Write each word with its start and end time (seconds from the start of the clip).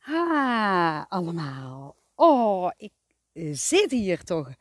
Ha, 0.00 1.06
allemaal. 1.08 1.96
Oh, 2.14 2.70
ik 2.76 2.92
zit 3.52 3.90
hier 3.90 4.24
toch 4.24 4.54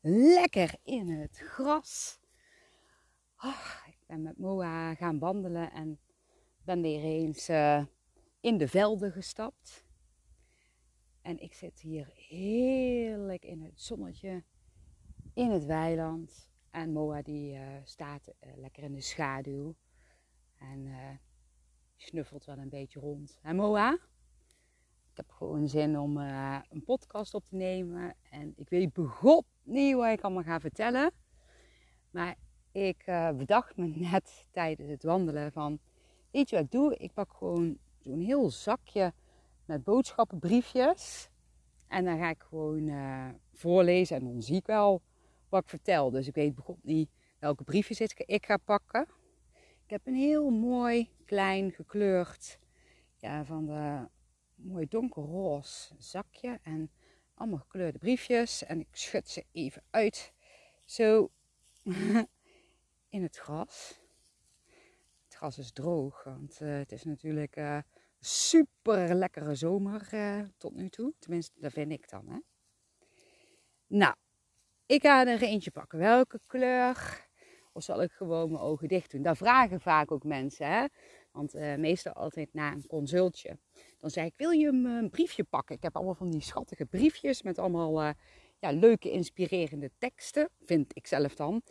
lekker 0.00 0.74
in 0.82 1.08
het 1.10 1.38
gras. 1.38 2.18
Oh, 3.42 3.84
ik 3.86 3.98
ben 4.06 4.22
met 4.22 4.38
Moa 4.38 4.94
gaan 4.94 5.18
wandelen 5.18 5.72
en 5.72 5.98
ben 6.64 6.82
weer 6.82 7.02
eens 7.02 7.48
uh, 7.48 7.84
in 8.40 8.58
de 8.58 8.68
velden 8.68 9.12
gestapt. 9.12 9.84
En 11.22 11.38
ik 11.38 11.54
zit 11.54 11.80
hier 11.80 12.12
heerlijk 12.14 13.44
in 13.44 13.62
het 13.62 13.80
zonnetje, 13.80 14.44
in 15.34 15.50
het 15.50 15.64
weiland. 15.64 16.50
En 16.70 16.92
Moa 16.92 17.22
die 17.22 17.54
uh, 17.54 17.60
staat 17.84 18.28
uh, 18.28 18.56
lekker 18.56 18.82
in 18.82 18.92
de 18.92 19.00
schaduw. 19.00 19.74
En 20.58 20.88
snuffelt 21.96 22.44
wel 22.44 22.58
een 22.58 22.68
beetje 22.68 23.00
rond. 23.00 23.38
En 23.42 23.56
Moa? 23.56 23.98
Heb 25.20 25.30
gewoon 25.30 25.68
zin 25.68 25.98
om 25.98 26.18
uh, 26.18 26.58
een 26.68 26.84
podcast 26.84 27.34
op 27.34 27.44
te 27.46 27.54
nemen. 27.54 28.14
En 28.30 28.52
ik 28.56 28.68
weet 28.68 28.92
begot 28.92 29.44
niet 29.62 29.94
wat 29.94 30.08
ik 30.08 30.20
allemaal 30.20 30.42
ga 30.42 30.60
vertellen. 30.60 31.12
Maar 32.10 32.36
ik 32.72 33.02
uh, 33.06 33.30
bedacht 33.30 33.76
me 33.76 33.86
net 33.86 34.48
tijdens 34.50 34.90
het 34.90 35.02
wandelen 35.02 35.52
van... 35.52 35.78
Weet 36.30 36.50
je 36.50 36.56
wat 36.56 36.64
ik 36.64 36.70
doe? 36.70 36.96
Ik 36.96 37.12
pak 37.12 37.32
gewoon 37.32 37.78
zo'n 37.98 38.20
heel 38.20 38.50
zakje 38.50 39.12
met 39.64 39.84
boodschappenbriefjes. 39.84 41.28
En 41.88 42.04
dan 42.04 42.18
ga 42.18 42.30
ik 42.30 42.42
gewoon 42.42 42.88
uh, 42.88 43.28
voorlezen 43.52 44.16
en 44.16 44.24
dan 44.24 44.42
zie 44.42 44.56
ik 44.56 44.66
wel 44.66 45.02
wat 45.48 45.62
ik 45.62 45.68
vertel. 45.68 46.10
Dus 46.10 46.26
ik 46.26 46.34
weet 46.34 46.54
begot 46.54 46.82
niet 46.82 47.10
welke 47.38 47.64
briefjes 47.64 48.00
ik 48.16 48.46
ga 48.46 48.56
pakken. 48.56 49.06
Ik 49.84 49.90
heb 49.90 50.06
een 50.06 50.14
heel 50.14 50.50
mooi, 50.50 51.10
klein, 51.24 51.72
gekleurd, 51.72 52.58
ja, 53.16 53.44
van 53.44 53.66
de 53.66 54.08
mooi 54.62 54.86
donkerroze 54.88 55.94
zakje 55.98 56.58
en 56.62 56.90
allemaal 57.34 57.58
gekleurde 57.58 57.98
briefjes. 57.98 58.64
En 58.64 58.80
ik 58.80 58.88
schud 58.90 59.28
ze 59.28 59.44
even 59.52 59.82
uit, 59.90 60.32
zo 60.84 61.30
in 63.16 63.22
het 63.22 63.36
gras. 63.36 64.00
Het 65.24 65.34
gras 65.34 65.58
is 65.58 65.72
droog, 65.72 66.24
want 66.24 66.60
uh, 66.62 66.78
het 66.78 66.92
is 66.92 67.04
natuurlijk 67.04 67.56
uh, 67.56 67.78
super 68.20 69.14
lekkere 69.14 69.54
zomer 69.54 70.08
uh, 70.14 70.42
tot 70.56 70.74
nu 70.74 70.88
toe. 70.88 71.12
Tenminste, 71.18 71.60
dat 71.60 71.72
vind 71.72 71.92
ik 71.92 72.08
dan. 72.08 72.28
Hè? 72.28 72.38
Nou, 73.86 74.14
ik 74.86 75.02
ga 75.02 75.26
er 75.26 75.42
eentje 75.42 75.70
pakken. 75.70 75.98
Welke 75.98 76.40
kleur? 76.46 77.28
Of 77.72 77.82
zal 77.82 78.02
ik 78.02 78.12
gewoon 78.12 78.50
mijn 78.50 78.62
ogen 78.62 78.88
dicht 78.88 79.10
doen? 79.10 79.22
Dat 79.22 79.36
vragen 79.36 79.80
vaak 79.80 80.10
ook 80.10 80.24
mensen. 80.24 80.66
Hè? 80.66 80.86
Want 81.40 81.54
uh, 81.54 81.74
meestal 81.74 82.12
altijd 82.12 82.54
na 82.54 82.72
een 82.72 82.86
consultje. 82.86 83.58
Dan 83.98 84.10
zei 84.10 84.26
ik, 84.26 84.32
wil 84.36 84.50
je 84.50 84.66
een 84.66 85.10
briefje 85.10 85.44
pakken? 85.44 85.76
Ik 85.76 85.82
heb 85.82 85.96
allemaal 85.96 86.14
van 86.14 86.30
die 86.30 86.40
schattige 86.40 86.86
briefjes 86.86 87.42
met 87.42 87.58
allemaal 87.58 88.02
uh, 88.02 88.10
ja, 88.58 88.70
leuke, 88.70 89.10
inspirerende 89.10 89.90
teksten. 89.98 90.48
Vind 90.64 90.96
ik 90.96 91.06
zelf 91.06 91.34
dan. 91.34 91.62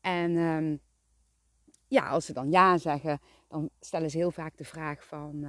En 0.00 0.36
um, 0.36 0.80
ja, 1.88 2.08
als 2.08 2.26
ze 2.26 2.32
dan 2.32 2.50
ja 2.50 2.78
zeggen, 2.78 3.20
dan 3.48 3.70
stellen 3.80 4.10
ze 4.10 4.16
heel 4.16 4.30
vaak 4.30 4.56
de 4.56 4.64
vraag 4.64 5.04
van... 5.04 5.46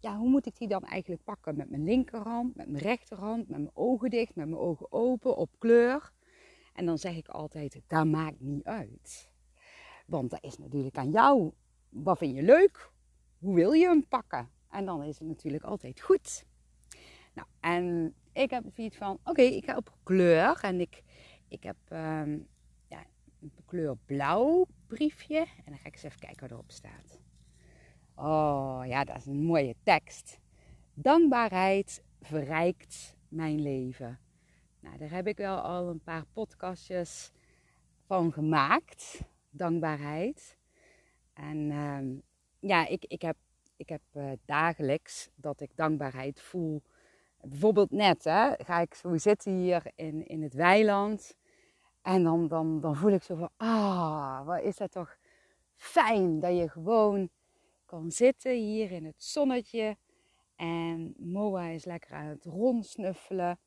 Ja, 0.00 0.16
hoe 0.16 0.28
moet 0.28 0.46
ik 0.46 0.58
die 0.58 0.68
dan 0.68 0.82
eigenlijk 0.82 1.24
pakken? 1.24 1.56
Met 1.56 1.70
mijn 1.70 1.84
linkerhand, 1.84 2.56
met 2.56 2.68
mijn 2.68 2.82
rechterhand, 2.82 3.48
met 3.48 3.58
mijn 3.58 3.70
ogen 3.74 4.10
dicht, 4.10 4.34
met 4.34 4.48
mijn 4.48 4.60
ogen 4.60 4.92
open, 4.92 5.36
op 5.36 5.50
kleur. 5.58 6.12
En 6.72 6.86
dan 6.86 6.98
zeg 6.98 7.16
ik 7.16 7.28
altijd, 7.28 7.80
dat 7.86 8.06
maakt 8.06 8.40
niet 8.40 8.64
uit. 8.64 9.30
Want 10.06 10.30
dat 10.30 10.42
is 10.42 10.58
natuurlijk 10.58 10.96
aan 10.96 11.10
jou. 11.10 11.52
Wat 11.88 12.18
vind 12.18 12.36
je 12.36 12.42
leuk? 12.42 12.92
Hoe 13.44 13.54
wil 13.54 13.72
je 13.72 13.86
hem 13.86 14.08
pakken? 14.08 14.50
En 14.70 14.84
dan 14.84 15.02
is 15.02 15.18
het 15.18 15.28
natuurlijk 15.28 15.64
altijd 15.64 16.00
goed. 16.00 16.44
Nou, 17.34 17.48
en 17.60 18.14
ik 18.32 18.50
heb 18.50 18.64
zoiets 18.74 18.96
van, 18.96 19.18
oké, 19.24 19.42
ik 19.42 19.64
ga 19.64 19.76
op 19.76 19.92
kleur. 20.02 20.58
En 20.62 20.80
ik, 20.80 21.02
ik 21.48 21.62
heb 21.62 21.76
um, 21.90 22.48
ja, 22.88 23.04
een 23.40 23.52
kleur 23.66 23.96
blauw 23.96 24.66
briefje. 24.86 25.38
En 25.38 25.64
dan 25.64 25.78
ga 25.78 25.86
ik 25.86 25.92
eens 25.92 26.02
even 26.02 26.18
kijken 26.18 26.40
wat 26.40 26.50
erop 26.50 26.70
staat. 26.70 27.20
Oh, 28.14 28.82
ja, 28.86 29.04
dat 29.04 29.16
is 29.16 29.26
een 29.26 29.42
mooie 29.42 29.76
tekst. 29.82 30.38
Dankbaarheid 30.94 32.02
verrijkt 32.20 33.16
mijn 33.28 33.62
leven. 33.62 34.18
Nou, 34.80 34.98
daar 34.98 35.10
heb 35.10 35.26
ik 35.26 35.36
wel 35.36 35.56
al 35.56 35.88
een 35.88 36.02
paar 36.02 36.24
podcastjes 36.32 37.32
van 38.06 38.32
gemaakt. 38.32 39.20
Dankbaarheid. 39.50 40.58
En 41.32 41.70
um, 41.70 42.22
ja, 42.66 42.86
ik, 42.86 43.04
ik 43.04 43.22
heb, 43.22 43.36
ik 43.76 43.88
heb 43.88 44.02
uh, 44.12 44.32
dagelijks 44.44 45.30
dat 45.34 45.60
ik 45.60 45.76
dankbaarheid 45.76 46.40
voel. 46.40 46.82
Bijvoorbeeld 47.40 47.90
net, 47.90 48.24
hè, 48.24 48.52
ga 48.64 48.80
ik 48.80 48.94
zo 48.94 49.16
zitten 49.16 49.52
hier 49.52 49.92
in, 49.94 50.26
in 50.26 50.42
het 50.42 50.54
weiland. 50.54 51.36
En 52.02 52.22
dan, 52.22 52.48
dan, 52.48 52.80
dan 52.80 52.96
voel 52.96 53.12
ik 53.12 53.22
zo 53.22 53.36
van, 53.36 53.50
ah, 53.56 54.46
wat 54.46 54.62
is 54.62 54.76
dat 54.76 54.90
toch 54.90 55.16
fijn 55.74 56.40
dat 56.40 56.56
je 56.56 56.68
gewoon 56.68 57.28
kan 57.84 58.10
zitten 58.10 58.52
hier 58.52 58.92
in 58.92 59.04
het 59.04 59.22
zonnetje. 59.22 59.96
En 60.56 61.14
Moa 61.18 61.66
is 61.66 61.84
lekker 61.84 62.12
aan 62.12 62.26
het 62.26 62.44
rondsnuffelen. 62.44 63.58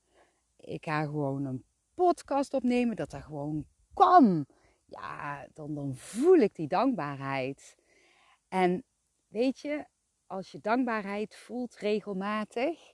Ik 0.57 0.85
ga 0.85 1.03
gewoon 1.03 1.45
een 1.45 1.63
podcast 1.94 2.53
opnemen, 2.53 2.95
dat 2.95 3.12
dat 3.12 3.24
gewoon 3.24 3.66
kan. 3.94 4.45
Ja, 4.85 5.47
dan, 5.53 5.75
dan 5.75 5.95
voel 5.95 6.38
ik 6.38 6.56
die 6.56 6.68
dankbaarheid. 6.68 7.75
En 8.47 8.84
weet 9.28 9.59
je, 9.59 9.85
als 10.27 10.51
je 10.51 10.59
dankbaarheid 10.61 11.35
voelt 11.35 11.75
regelmatig, 11.75 12.93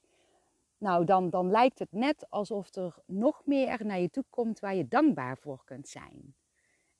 nou 0.77 1.05
dan, 1.05 1.29
dan 1.29 1.49
lijkt 1.49 1.79
het 1.79 1.91
net 1.91 2.29
alsof 2.29 2.75
er 2.75 2.95
nog 3.05 3.41
meer 3.45 3.85
naar 3.85 3.99
je 3.99 4.09
toe 4.09 4.25
komt 4.29 4.59
waar 4.59 4.75
je 4.75 4.87
dankbaar 4.87 5.37
voor 5.37 5.63
kunt 5.65 5.87
zijn. 5.87 6.35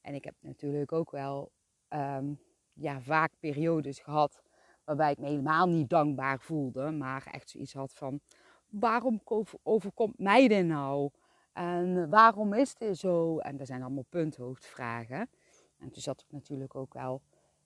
En 0.02 0.14
ik 0.14 0.24
heb 0.24 0.36
natuurlijk 0.40 0.92
ook 0.92 1.12
wel 1.12 1.52
um, 1.90 2.40
ja, 2.74 3.02
vaak 3.02 3.32
periodes 3.40 4.00
gehad 4.00 4.42
waarbij 4.84 5.12
ik 5.12 5.18
me 5.18 5.28
helemaal 5.28 5.68
niet 5.68 5.90
dankbaar 5.90 6.40
voelde, 6.40 6.92
maar 6.92 7.26
echt 7.32 7.50
zoiets 7.50 7.74
had 7.74 7.94
van: 7.94 8.20
waarom 8.68 9.22
overkomt 9.64 10.20
mij 10.20 10.48
dit 10.48 10.66
nou? 10.66 11.10
En 11.54 12.10
waarom 12.10 12.54
is 12.54 12.76
dit 12.76 12.98
zo? 12.98 13.38
En 13.38 13.58
dat 13.58 13.68
zijn 13.68 13.82
allemaal 13.82 14.06
punthoofdvragen. 14.10 15.30
En 15.78 15.92
toen 15.92 16.02
zat 16.02 16.22
ik 16.22 16.32
natuurlijk 16.32 16.76
ook 16.76 16.94
wel, 16.94 17.22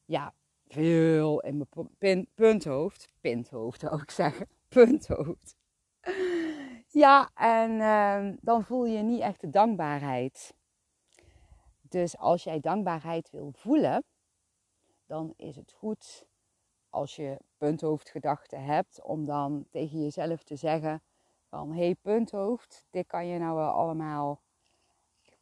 ja, 0.06 0.34
veel 0.68 1.40
in 1.40 1.58
mijn 1.58 1.90
pin, 1.98 2.28
punthoofd. 2.36 3.08
Pinthoofd 3.22 3.80
zou 3.80 4.02
ik 4.02 4.12
zeggen. 4.12 4.48
Punthoofd. 4.68 5.56
Ja, 6.88 7.30
en 7.34 7.72
uh, 7.72 8.38
dan 8.42 8.64
voel 8.64 8.86
je 8.86 9.04
niet 9.04 9.22
echt 9.22 9.42
de 9.42 9.50
dankbaarheid. 9.50 10.56
Dus 11.82 12.18
als 12.18 12.44
jij 12.44 12.60
dankbaarheid 12.60 13.30
wil 13.30 13.52
voelen, 13.56 14.04
dan 15.06 15.34
is 15.38 15.56
het 15.56 15.72
goed 15.72 16.26
als 16.90 17.16
je 17.16 17.38
punthoofdgedachten 17.58 18.64
hebt, 18.64 19.04
om 19.04 19.26
dan 19.26 19.66
tegen 19.70 20.02
jezelf 20.04 20.44
te 20.44 20.56
zeggen 20.56 21.02
van 21.50 21.72
hé 21.72 21.84
hey, 21.84 21.96
punthoofd, 21.96 22.86
dit 22.90 23.08
kan 23.08 23.28
je 23.28 23.40
nou 23.40 23.56
wel 23.56 23.70
allemaal 23.70 24.42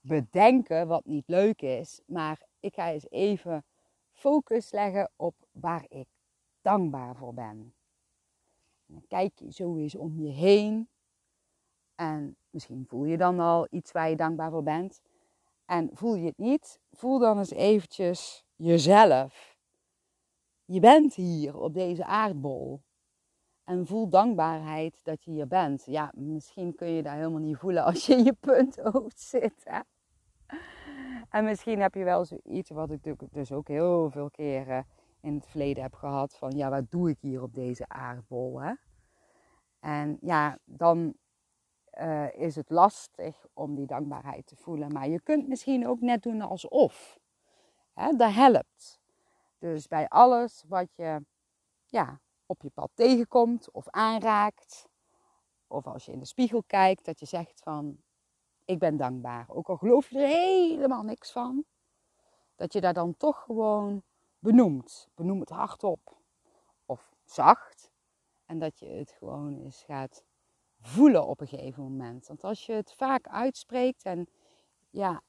bedenken 0.02 0.88
wat 0.88 1.06
niet 1.06 1.28
leuk 1.28 1.62
is, 1.62 2.02
maar 2.06 2.42
ik 2.60 2.74
ga 2.74 2.92
eens 2.92 3.10
even 3.10 3.66
focus 4.16 4.72
leggen 4.72 5.12
op 5.16 5.36
waar 5.52 5.86
ik 5.88 6.08
dankbaar 6.62 7.16
voor 7.16 7.34
ben. 7.34 7.74
En 8.88 8.94
dan 8.94 9.06
kijk 9.08 9.40
je 9.40 9.52
zo 9.52 9.78
eens 9.78 9.96
om 9.96 10.20
je 10.20 10.30
heen. 10.30 10.90
En 11.96 12.38
misschien 12.50 12.86
voel 12.88 13.06
je 13.06 13.18
dan 13.18 13.40
al 13.40 13.68
iets 13.70 13.92
waar 13.92 14.10
je 14.10 14.16
dankbaar 14.16 14.52
voor 14.52 14.64
bent. 14.64 15.02
En 15.66 15.90
voel 15.94 16.16
je 16.16 16.26
het 16.26 16.38
niet, 16.38 16.80
voel 16.92 17.20
dan 17.20 17.38
eens 17.38 17.52
eventjes 17.52 18.46
jezelf. 18.56 19.58
Je 20.66 20.80
bent 20.80 21.14
hier 21.14 21.58
op 21.58 21.74
deze 21.74 22.06
aardbol. 22.06 22.82
En 23.64 23.88
voel 23.88 24.10
dankbaarheid 24.10 25.00
dat 25.04 25.24
je 25.24 25.32
hier 25.32 25.48
bent. 25.48 25.84
Ja, 25.86 26.12
misschien 26.16 26.76
kun 26.76 26.88
je 26.88 27.04
dat 27.04 27.14
helemaal 27.14 27.40
niet 27.40 27.58
voelen 27.58 27.84
als 27.84 28.06
je 28.06 28.14
in 28.14 28.24
je 28.24 28.34
punthoofd 28.34 29.20
zit. 29.20 29.62
Hè? 29.64 29.80
En 31.36 31.44
misschien 31.44 31.82
heb 31.82 31.94
je 31.94 32.04
wel 32.04 32.26
zoiets 32.26 32.70
wat 32.70 32.92
ik 32.92 33.16
dus 33.32 33.52
ook 33.52 33.68
heel 33.68 34.10
veel 34.10 34.30
keren 34.30 34.88
in 35.22 35.34
het 35.34 35.48
verleden 35.48 35.84
heb 35.84 35.94
gehad. 35.94 36.38
Van 36.38 36.52
ja, 36.52 36.70
wat 36.70 36.92
doe 36.92 37.10
ik 37.10 37.18
hier 37.20 37.42
op 37.42 37.54
deze 37.54 37.88
aardbol? 37.88 38.62
Hè? 38.62 38.74
En 39.80 40.18
ja, 40.22 40.58
dan 40.66 41.14
uh, 41.94 42.34
is 42.34 42.56
het 42.56 42.70
lastig 42.70 43.46
om 43.54 43.76
die 43.76 43.86
dankbaarheid 43.86 44.46
te 44.46 44.56
voelen. 44.56 44.94
Maar 44.94 45.08
je 45.08 45.22
kunt 45.22 45.48
misschien 45.48 45.88
ook 45.88 46.02
net 46.02 46.24
doen 46.24 46.42
alsof. 46.42 47.20
Hè? 47.94 48.16
Dat 48.16 48.34
helpt. 48.34 49.00
Dus 49.58 49.88
bij 49.88 50.08
alles 50.08 50.64
wat 50.68 50.96
je 50.96 51.26
ja, 51.86 52.22
op 52.46 52.62
je 52.62 52.70
pad 52.70 52.92
tegenkomt 52.94 53.72
of 53.72 53.90
aanraakt. 53.90 54.90
Of 55.68 55.88
als 55.88 56.06
je 56.06 56.12
in 56.12 56.20
de 56.20 56.26
spiegel 56.26 56.64
kijkt, 56.68 57.06
dat 57.06 57.20
je 57.20 57.26
zegt 57.26 57.62
van 57.64 58.04
ik 58.66 58.80
ben 58.80 58.98
dankbaar. 58.98 59.46
Ook 59.50 59.68
al 59.68 59.78
geloof 59.78 60.10
je 60.10 60.20
er 60.20 60.28
helemaal 60.28 61.04
niks 61.04 61.32
van. 61.32 61.66
Dat 62.56 62.74
je 62.74 62.82
daar 62.82 62.94
dan 62.94 63.18
toch 63.18 63.44
gewoon 63.44 64.04
benoemt. 64.40 65.10
Benoem 65.16 65.40
het 65.40 65.50
hardop. 65.50 66.18
Of 66.86 67.14
zacht. 67.24 67.92
En 68.46 68.60
dat 68.60 68.80
je 68.80 68.86
het 68.86 69.12
gewoon 69.12 69.58
eens 69.64 69.84
gaat 69.84 70.24
voelen 70.80 71.26
op 71.26 71.42
een 71.42 71.48
gegeven 71.48 71.84
moment. 71.84 72.28
Want 72.28 72.44
als 72.44 72.66
je 72.66 72.74
het 72.74 72.94
vaak 72.94 73.28
uitspreekt 73.28 74.04
en 74.04 74.28
ja, 74.90 75.22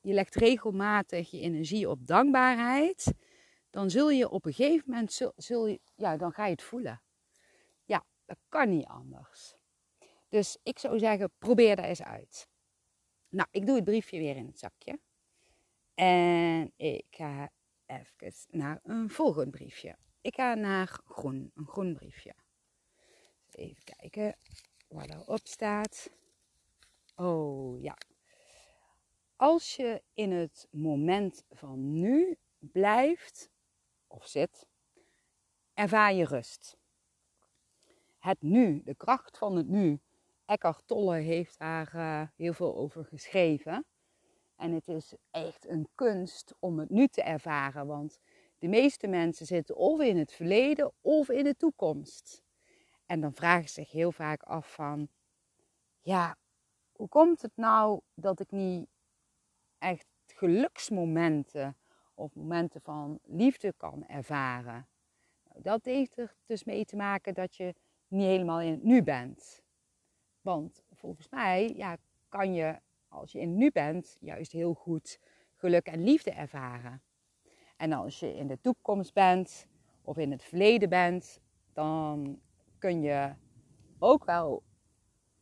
je 0.00 0.12
legt 0.12 0.34
regelmatig 0.34 1.30
je 1.30 1.40
energie 1.40 1.88
op 1.88 2.06
dankbaarheid, 2.06 3.12
dan 3.70 3.90
zul 3.90 4.10
je 4.10 4.28
op 4.28 4.44
een 4.44 4.52
gegeven 4.52 4.90
moment, 4.90 5.20
zul, 5.36 5.66
je, 5.66 5.80
ja, 5.94 6.16
dan 6.16 6.32
ga 6.32 6.44
je 6.44 6.50
het 6.50 6.62
voelen. 6.62 7.02
Ja, 7.84 8.04
dat 8.24 8.38
kan 8.48 8.68
niet 8.68 8.86
anders. 8.86 9.56
Dus 10.28 10.58
ik 10.62 10.78
zou 10.78 10.98
zeggen, 10.98 11.30
probeer 11.38 11.76
dat 11.76 11.84
eens 11.84 12.02
uit. 12.02 12.48
Nou, 13.30 13.48
ik 13.50 13.66
doe 13.66 13.74
het 13.74 13.84
briefje 13.84 14.18
weer 14.18 14.36
in 14.36 14.46
het 14.46 14.58
zakje. 14.58 14.98
En 15.94 16.72
ik 16.76 17.06
ga 17.10 17.50
even 17.86 18.32
naar 18.50 18.80
een 18.82 19.10
volgend 19.10 19.50
briefje. 19.50 19.96
Ik 20.20 20.34
ga 20.34 20.54
naar 20.54 20.86
groen, 20.86 21.50
een 21.54 21.66
groen 21.66 21.94
briefje. 21.94 22.34
Even 23.50 23.84
kijken 23.84 24.36
wat 24.88 25.10
erop 25.10 25.46
staat. 25.46 26.10
Oh 27.14 27.82
ja. 27.82 27.96
Als 29.36 29.76
je 29.76 30.02
in 30.14 30.32
het 30.32 30.68
moment 30.70 31.44
van 31.50 31.92
nu 31.92 32.38
blijft 32.58 33.50
of 34.06 34.26
zit, 34.26 34.66
ervaar 35.74 36.14
je 36.14 36.24
rust. 36.24 36.78
Het 38.18 38.42
nu, 38.42 38.82
de 38.84 38.94
kracht 38.94 39.38
van 39.38 39.56
het 39.56 39.68
nu. 39.68 40.00
Eckhart 40.50 40.86
Tolle 40.86 41.16
heeft 41.16 41.58
daar 41.58 41.94
uh, 41.94 42.22
heel 42.36 42.52
veel 42.52 42.76
over 42.76 43.04
geschreven. 43.04 43.84
En 44.56 44.72
het 44.72 44.88
is 44.88 45.14
echt 45.30 45.68
een 45.68 45.88
kunst 45.94 46.54
om 46.58 46.78
het 46.78 46.90
nu 46.90 47.06
te 47.06 47.22
ervaren, 47.22 47.86
want 47.86 48.18
de 48.58 48.68
meeste 48.68 49.06
mensen 49.06 49.46
zitten 49.46 49.76
of 49.76 50.00
in 50.00 50.16
het 50.18 50.32
verleden 50.32 50.92
of 51.00 51.28
in 51.28 51.44
de 51.44 51.56
toekomst. 51.56 52.42
En 53.06 53.20
dan 53.20 53.34
vragen 53.34 53.68
ze 53.68 53.74
zich 53.74 53.90
heel 53.90 54.12
vaak 54.12 54.42
af 54.42 54.74
van, 54.74 55.08
ja, 56.00 56.36
hoe 56.92 57.08
komt 57.08 57.42
het 57.42 57.56
nou 57.56 58.00
dat 58.14 58.40
ik 58.40 58.50
niet 58.50 58.88
echt 59.78 60.06
geluksmomenten 60.26 61.76
of 62.14 62.34
momenten 62.34 62.80
van 62.80 63.18
liefde 63.22 63.74
kan 63.76 64.06
ervaren? 64.06 64.88
Nou, 65.48 65.62
dat 65.62 65.84
heeft 65.84 66.18
er 66.18 66.34
dus 66.46 66.64
mee 66.64 66.84
te 66.84 66.96
maken 66.96 67.34
dat 67.34 67.56
je 67.56 67.74
niet 68.08 68.26
helemaal 68.26 68.60
in 68.60 68.72
het 68.72 68.82
nu 68.82 69.02
bent. 69.02 69.62
Want 70.40 70.84
volgens 70.92 71.28
mij 71.28 71.72
ja, 71.76 71.96
kan 72.28 72.54
je, 72.54 72.78
als 73.08 73.32
je 73.32 73.40
in 73.40 73.56
nu 73.56 73.70
bent, 73.70 74.16
juist 74.20 74.52
heel 74.52 74.74
goed 74.74 75.20
geluk 75.54 75.86
en 75.86 76.02
liefde 76.02 76.30
ervaren. 76.30 77.02
En 77.76 77.92
als 77.92 78.20
je 78.20 78.36
in 78.36 78.46
de 78.46 78.60
toekomst 78.60 79.14
bent 79.14 79.66
of 80.02 80.16
in 80.16 80.30
het 80.30 80.42
verleden 80.42 80.88
bent, 80.88 81.40
dan 81.72 82.40
kun 82.78 83.02
je 83.02 83.34
ook 83.98 84.24
wel 84.24 84.62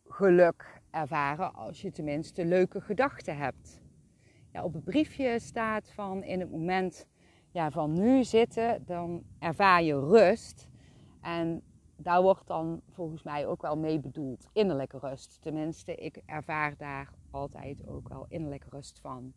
geluk 0.05 0.81
ervaren 0.91 1.55
als 1.55 1.83
je 1.83 1.91
tenminste 1.91 2.45
leuke 2.45 2.81
gedachten 2.81 3.37
hebt. 3.37 3.81
Ja, 4.53 4.65
op 4.65 4.73
het 4.73 4.85
briefje 4.85 5.39
staat 5.39 5.91
van 5.91 6.23
in 6.23 6.41
het 6.41 6.51
moment 6.51 7.07
ja, 7.51 7.71
van 7.71 7.93
nu 7.93 8.25
zitten, 8.25 8.85
dan 8.87 9.23
ervaar 9.39 9.83
je 9.83 10.01
rust. 10.01 10.69
En 11.21 11.63
daar 12.01 12.23
wordt 12.23 12.47
dan 12.47 12.81
volgens 12.91 13.23
mij 13.23 13.47
ook 13.47 13.63
wel 13.63 13.77
mee 13.77 14.01
bedoeld 14.01 14.47
innerlijke 14.53 14.99
rust. 14.99 15.43
Tenminste, 15.43 15.95
ik 15.95 16.23
ervaar 16.27 16.77
daar 16.77 17.13
altijd 17.31 17.87
ook 17.87 18.09
wel 18.09 18.27
innerlijke 18.29 18.69
rust 18.71 19.01
van. 19.01 19.33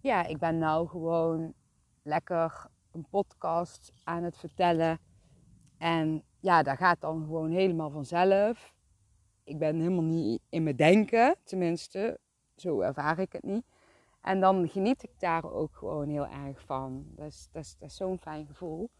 Ja, 0.00 0.26
ik 0.26 0.38
ben 0.38 0.58
nou 0.58 0.88
gewoon 0.88 1.54
lekker 2.02 2.66
een 2.90 3.06
podcast 3.08 3.92
aan 4.04 4.22
het 4.22 4.36
vertellen. 4.36 4.98
En 5.78 6.22
ja, 6.40 6.62
dat 6.62 6.76
gaat 6.76 7.00
dan 7.00 7.24
gewoon 7.24 7.50
helemaal 7.50 7.90
vanzelf. 7.90 8.74
Ik 9.44 9.58
ben 9.58 9.76
helemaal 9.78 10.02
niet 10.02 10.40
in 10.48 10.62
mijn 10.62 10.76
denken, 10.76 11.36
tenminste, 11.44 12.18
zo 12.56 12.80
ervaar 12.80 13.18
ik 13.18 13.32
het 13.32 13.42
niet. 13.42 13.64
En 14.20 14.40
dan 14.40 14.68
geniet 14.68 15.02
ik 15.02 15.20
daar 15.20 15.52
ook 15.52 15.76
gewoon 15.76 16.08
heel 16.08 16.26
erg 16.26 16.60
van. 16.60 17.04
Dat 17.08 17.26
is, 17.26 17.48
dat 17.52 17.62
is, 17.62 17.76
dat 17.78 17.88
is 17.88 17.96
zo'n 17.96 18.18
fijn 18.18 18.46
gevoel. 18.46 18.90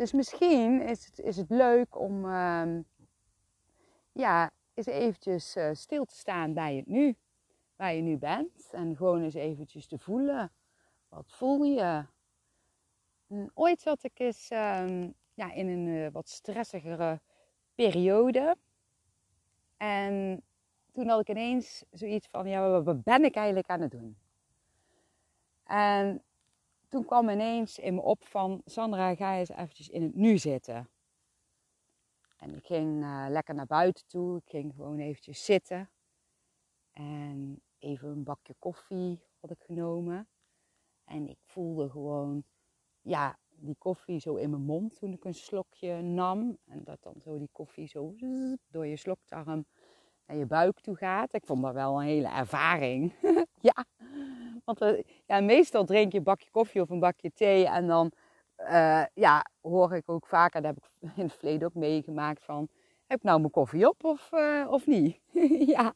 Dus 0.00 0.12
misschien 0.12 0.82
is 0.82 1.06
het, 1.06 1.18
is 1.18 1.36
het 1.36 1.50
leuk 1.50 1.98
om 1.98 2.24
uh, 2.24 2.78
ja, 4.12 4.50
eens 4.74 4.86
eventjes 4.86 5.56
uh, 5.56 5.70
stil 5.72 6.04
te 6.04 6.16
staan 6.16 6.54
bij 6.54 6.76
het 6.76 6.86
nu. 6.86 7.16
Waar 7.76 7.94
je 7.94 8.02
nu 8.02 8.16
bent. 8.16 8.68
En 8.72 8.96
gewoon 8.96 9.22
eens 9.22 9.34
eventjes 9.34 9.86
te 9.86 9.98
voelen. 9.98 10.52
Wat 11.08 11.32
voel 11.32 11.62
je? 11.62 12.04
En 13.28 13.50
ooit 13.54 13.80
zat 13.80 14.04
ik 14.04 14.18
eens 14.18 14.50
uh, 14.50 15.08
ja, 15.34 15.52
in 15.52 15.68
een 15.68 15.86
uh, 15.86 16.08
wat 16.12 16.28
stressigere 16.28 17.20
periode. 17.74 18.56
En 19.76 20.42
toen 20.92 21.08
had 21.08 21.20
ik 21.20 21.28
ineens 21.28 21.84
zoiets 21.90 22.28
van, 22.30 22.48
ja, 22.48 22.82
wat 22.82 23.02
ben 23.02 23.24
ik 23.24 23.34
eigenlijk 23.34 23.68
aan 23.68 23.80
het 23.80 23.90
doen? 23.90 24.16
En 25.64 26.22
toen 26.90 27.04
kwam 27.04 27.28
ineens 27.28 27.78
in 27.78 27.94
me 27.94 28.00
op 28.00 28.24
van, 28.24 28.62
Sandra, 28.64 29.14
ga 29.14 29.36
eens 29.36 29.48
eventjes 29.48 29.88
in 29.88 30.02
het 30.02 30.14
nu 30.14 30.38
zitten. 30.38 30.90
En 32.36 32.54
ik 32.54 32.66
ging 32.66 33.02
uh, 33.02 33.26
lekker 33.28 33.54
naar 33.54 33.66
buiten 33.66 34.06
toe. 34.06 34.36
Ik 34.36 34.48
ging 34.48 34.74
gewoon 34.74 34.98
eventjes 34.98 35.44
zitten. 35.44 35.90
En 36.90 37.62
even 37.78 38.08
een 38.08 38.24
bakje 38.24 38.54
koffie 38.58 39.22
had 39.40 39.50
ik 39.50 39.62
genomen. 39.62 40.28
En 41.04 41.28
ik 41.28 41.38
voelde 41.44 41.90
gewoon, 41.90 42.44
ja, 43.00 43.38
die 43.48 43.76
koffie 43.78 44.20
zo 44.20 44.36
in 44.36 44.50
mijn 44.50 44.62
mond 44.62 44.96
toen 44.96 45.12
ik 45.12 45.24
een 45.24 45.34
slokje 45.34 46.02
nam. 46.02 46.58
En 46.64 46.84
dat 46.84 47.02
dan 47.02 47.20
zo 47.20 47.38
die 47.38 47.50
koffie 47.52 47.86
zo 47.86 48.14
door 48.68 48.86
je 48.86 48.96
slokdarm 48.96 49.66
naar 50.30 50.38
je 50.38 50.46
buik 50.46 50.80
toe 50.80 50.96
gaat. 50.96 51.34
Ik 51.34 51.46
vond 51.46 51.62
dat 51.62 51.72
wel 51.74 52.00
een 52.00 52.06
hele 52.06 52.28
ervaring. 52.28 53.12
ja, 53.70 53.84
want 54.64 54.82
uh, 54.82 55.02
ja, 55.26 55.40
meestal 55.40 55.84
drink 55.84 56.12
je 56.12 56.18
een 56.18 56.24
bakje 56.24 56.50
koffie 56.50 56.80
of 56.80 56.90
een 56.90 57.00
bakje 57.00 57.32
thee. 57.32 57.66
En 57.66 57.86
dan 57.86 58.12
uh, 58.58 59.04
ja, 59.14 59.44
hoor 59.60 59.94
ik 59.94 60.08
ook 60.08 60.26
vaker, 60.26 60.62
dat 60.62 60.74
heb 60.74 60.84
ik 60.84 61.10
in 61.16 61.22
het 61.22 61.32
verleden 61.32 61.68
ook 61.68 61.74
meegemaakt 61.74 62.44
van... 62.44 62.68
Heb 63.06 63.18
ik 63.18 63.24
nou 63.24 63.38
mijn 63.38 63.50
koffie 63.50 63.88
op 63.88 64.04
of, 64.04 64.30
uh, 64.32 64.66
of 64.70 64.86
niet? 64.86 65.20
ja. 65.74 65.94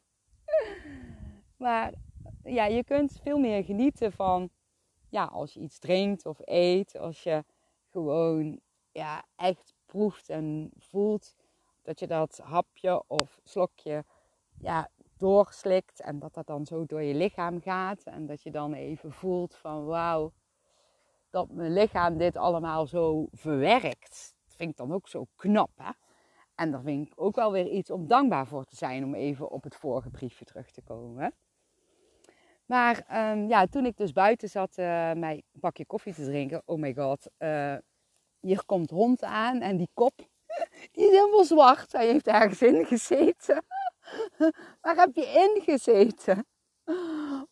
Maar 1.57 1.93
ja, 2.43 2.65
je 2.65 2.83
kunt 2.83 3.19
veel 3.23 3.37
meer 3.37 3.63
genieten 3.63 4.11
van... 4.11 4.49
Ja, 5.09 5.23
als 5.23 5.53
je 5.53 5.59
iets 5.59 5.79
drinkt 5.79 6.25
of 6.25 6.39
eet. 6.43 6.97
Als 6.97 7.23
je 7.23 7.43
gewoon 7.89 8.59
ja, 8.91 9.23
echt 9.35 9.73
proeft 9.85 10.29
en 10.29 10.71
voelt 10.77 11.35
dat 11.81 11.99
je 11.99 12.07
dat 12.07 12.37
hapje 12.43 13.03
of 13.07 13.39
slokje 13.43 14.03
ja, 14.65 14.89
doorslikt 15.17 15.99
en 15.99 16.19
dat 16.19 16.33
dat 16.33 16.47
dan 16.47 16.65
zo 16.65 16.85
door 16.85 17.01
je 17.01 17.13
lichaam 17.13 17.61
gaat 17.61 18.03
en 18.03 18.25
dat 18.25 18.43
je 18.43 18.51
dan 18.51 18.73
even 18.73 19.11
voelt 19.11 19.55
van 19.55 19.85
wauw, 19.85 20.33
dat 21.29 21.49
mijn 21.49 21.73
lichaam 21.73 22.17
dit 22.17 22.37
allemaal 22.37 22.87
zo 22.87 23.27
verwerkt. 23.31 24.35
Dat 24.45 24.55
vind 24.55 24.69
ik 24.69 24.77
dan 24.77 24.93
ook 24.93 25.07
zo 25.07 25.27
knap 25.35 25.71
hè. 25.75 25.91
En 26.55 26.71
daar 26.71 26.81
vind 26.81 27.07
ik 27.07 27.13
ook 27.15 27.35
wel 27.35 27.51
weer 27.51 27.67
iets 27.67 27.89
om 27.89 28.07
dankbaar 28.07 28.47
voor 28.47 28.65
te 28.65 28.75
zijn 28.75 29.03
om 29.03 29.15
even 29.15 29.49
op 29.49 29.63
het 29.63 29.75
vorige 29.75 30.09
briefje 30.09 30.45
terug 30.45 30.71
te 30.71 30.81
komen. 30.81 31.33
Maar 32.65 33.05
um, 33.31 33.47
ja, 33.47 33.67
toen 33.67 33.85
ik 33.85 33.97
dus 33.97 34.11
buiten 34.11 34.49
zat 34.49 34.77
uh, 34.77 34.85
mijn 35.13 35.43
bakje 35.51 35.85
koffie 35.85 36.13
te 36.13 36.23
drinken, 36.23 36.61
oh 36.65 36.79
my 36.79 36.93
god, 36.93 37.29
uh, 37.39 37.75
hier 38.39 38.65
komt 38.65 38.89
hond 38.89 39.23
aan 39.23 39.61
en 39.61 39.77
die 39.77 39.89
kop, 39.93 40.17
die 40.93 41.05
is 41.05 41.09
helemaal 41.09 41.43
zwart. 41.43 41.91
Hij 41.91 42.07
heeft 42.07 42.27
ergens 42.27 42.61
in 42.61 42.85
gezeten. 42.85 43.63
Waar 44.81 44.95
heb 44.95 45.15
je 45.15 45.25
in 45.25 45.61
gezeten? 45.61 46.45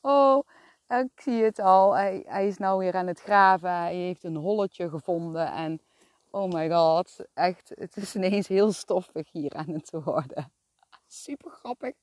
Oh, 0.02 0.44
ik 0.88 1.22
zie 1.22 1.44
het 1.44 1.60
al. 1.60 1.96
Hij, 1.96 2.48
is 2.48 2.58
nou 2.58 2.80
weer 2.80 2.94
aan 2.94 3.08
het 3.08 3.20
graven. 3.20 3.70
Hij 3.70 3.96
heeft 3.96 4.24
een 4.24 4.36
holletje 4.36 4.90
gevonden 4.90 5.52
en 5.52 5.82
oh 6.30 6.52
my 6.52 6.70
god, 6.70 7.26
echt, 7.34 7.72
het 7.76 7.98
is 7.98 8.16
ineens 8.16 8.48
heel 8.48 8.72
stoffig 8.72 9.32
hier 9.32 9.54
aan 9.54 9.70
het 9.70 9.92
worden. 9.92 10.52
Super 11.08 11.52
grappig. 11.52 11.94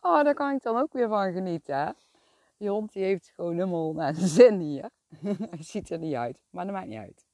Oh, 0.00 0.24
daar 0.24 0.34
kan 0.34 0.54
ik 0.54 0.62
dan 0.62 0.76
ook 0.76 0.92
weer 0.92 1.08
van 1.08 1.32
genieten. 1.32 1.96
Die 2.56 2.68
hond 2.68 2.92
die 2.92 3.04
heeft 3.04 3.32
gewoon 3.34 3.54
helemaal 3.54 3.92
naar 3.92 4.14
zin 4.14 4.58
hier. 4.58 4.90
Hij 5.50 5.62
ziet 5.62 5.90
er 5.90 5.98
niet 5.98 6.14
uit, 6.14 6.38
maar 6.50 6.64
dat 6.64 6.74
maakt 6.74 6.88
niet 6.88 6.98
uit. 6.98 7.26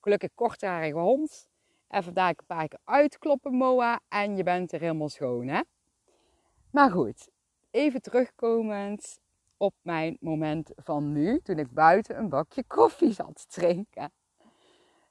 Gelukkig 0.00 0.34
kortharige 0.34 0.98
hond. 0.98 1.47
Even 1.88 2.14
daar 2.14 2.28
een 2.28 2.46
paar 2.46 2.68
keer 2.68 2.80
uitkloppen, 2.84 3.54
Moa. 3.54 4.00
En 4.08 4.36
je 4.36 4.42
bent 4.42 4.72
er 4.72 4.80
helemaal 4.80 5.08
schoon, 5.08 5.46
hè? 5.46 5.60
Maar 6.70 6.90
goed, 6.90 7.28
even 7.70 8.02
terugkomend 8.02 9.20
op 9.56 9.74
mijn 9.82 10.16
moment 10.20 10.72
van 10.76 11.12
nu. 11.12 11.40
Toen 11.40 11.58
ik 11.58 11.72
buiten 11.72 12.18
een 12.18 12.28
bakje 12.28 12.64
koffie 12.66 13.12
zat 13.12 13.34
te 13.34 13.60
drinken. 13.60 14.12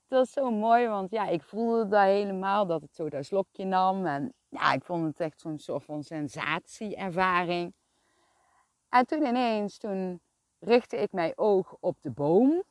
Dat 0.07 0.19
was 0.19 0.31
zo 0.31 0.51
mooi, 0.51 0.87
want 0.87 1.11
ja, 1.11 1.27
ik 1.27 1.43
voelde 1.43 1.87
daar 1.87 2.07
helemaal 2.07 2.65
dat 2.65 2.81
het 2.81 2.95
zo 2.95 3.09
dat 3.09 3.25
slokje 3.25 3.65
nam. 3.65 4.05
En 4.05 4.33
ja, 4.49 4.73
ik 4.73 4.83
vond 4.83 5.05
het 5.05 5.19
echt 5.19 5.39
zo'n 5.39 5.59
soort 5.59 5.83
van 5.83 6.03
sensatieervaring. 6.03 7.73
En 8.89 9.05
toen 9.05 9.25
ineens, 9.25 9.77
toen 9.77 10.21
richtte 10.59 10.97
ik 10.97 11.11
mijn 11.11 11.37
oog 11.37 11.75
op 11.79 12.01
de 12.01 12.11
boom. 12.11 12.63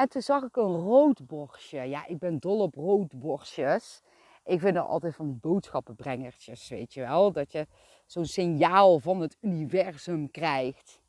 En 0.00 0.08
toen 0.08 0.22
zag 0.22 0.42
ik 0.42 0.56
een 0.56 0.76
roodborstje. 0.76 1.80
Ja, 1.80 2.06
ik 2.06 2.18
ben 2.18 2.38
dol 2.38 2.58
op 2.58 2.74
roodborstjes. 2.74 4.02
Ik 4.44 4.60
vind 4.60 4.74
dat 4.74 4.86
altijd 4.86 5.14
van 5.14 5.26
die 5.26 5.38
boodschappenbrengertjes, 5.40 6.68
weet 6.68 6.94
je 6.94 7.00
wel. 7.00 7.32
Dat 7.32 7.52
je 7.52 7.66
zo'n 8.06 8.24
signaal 8.24 9.00
van 9.00 9.20
het 9.20 9.36
universum 9.40 10.30
krijgt. 10.30 11.00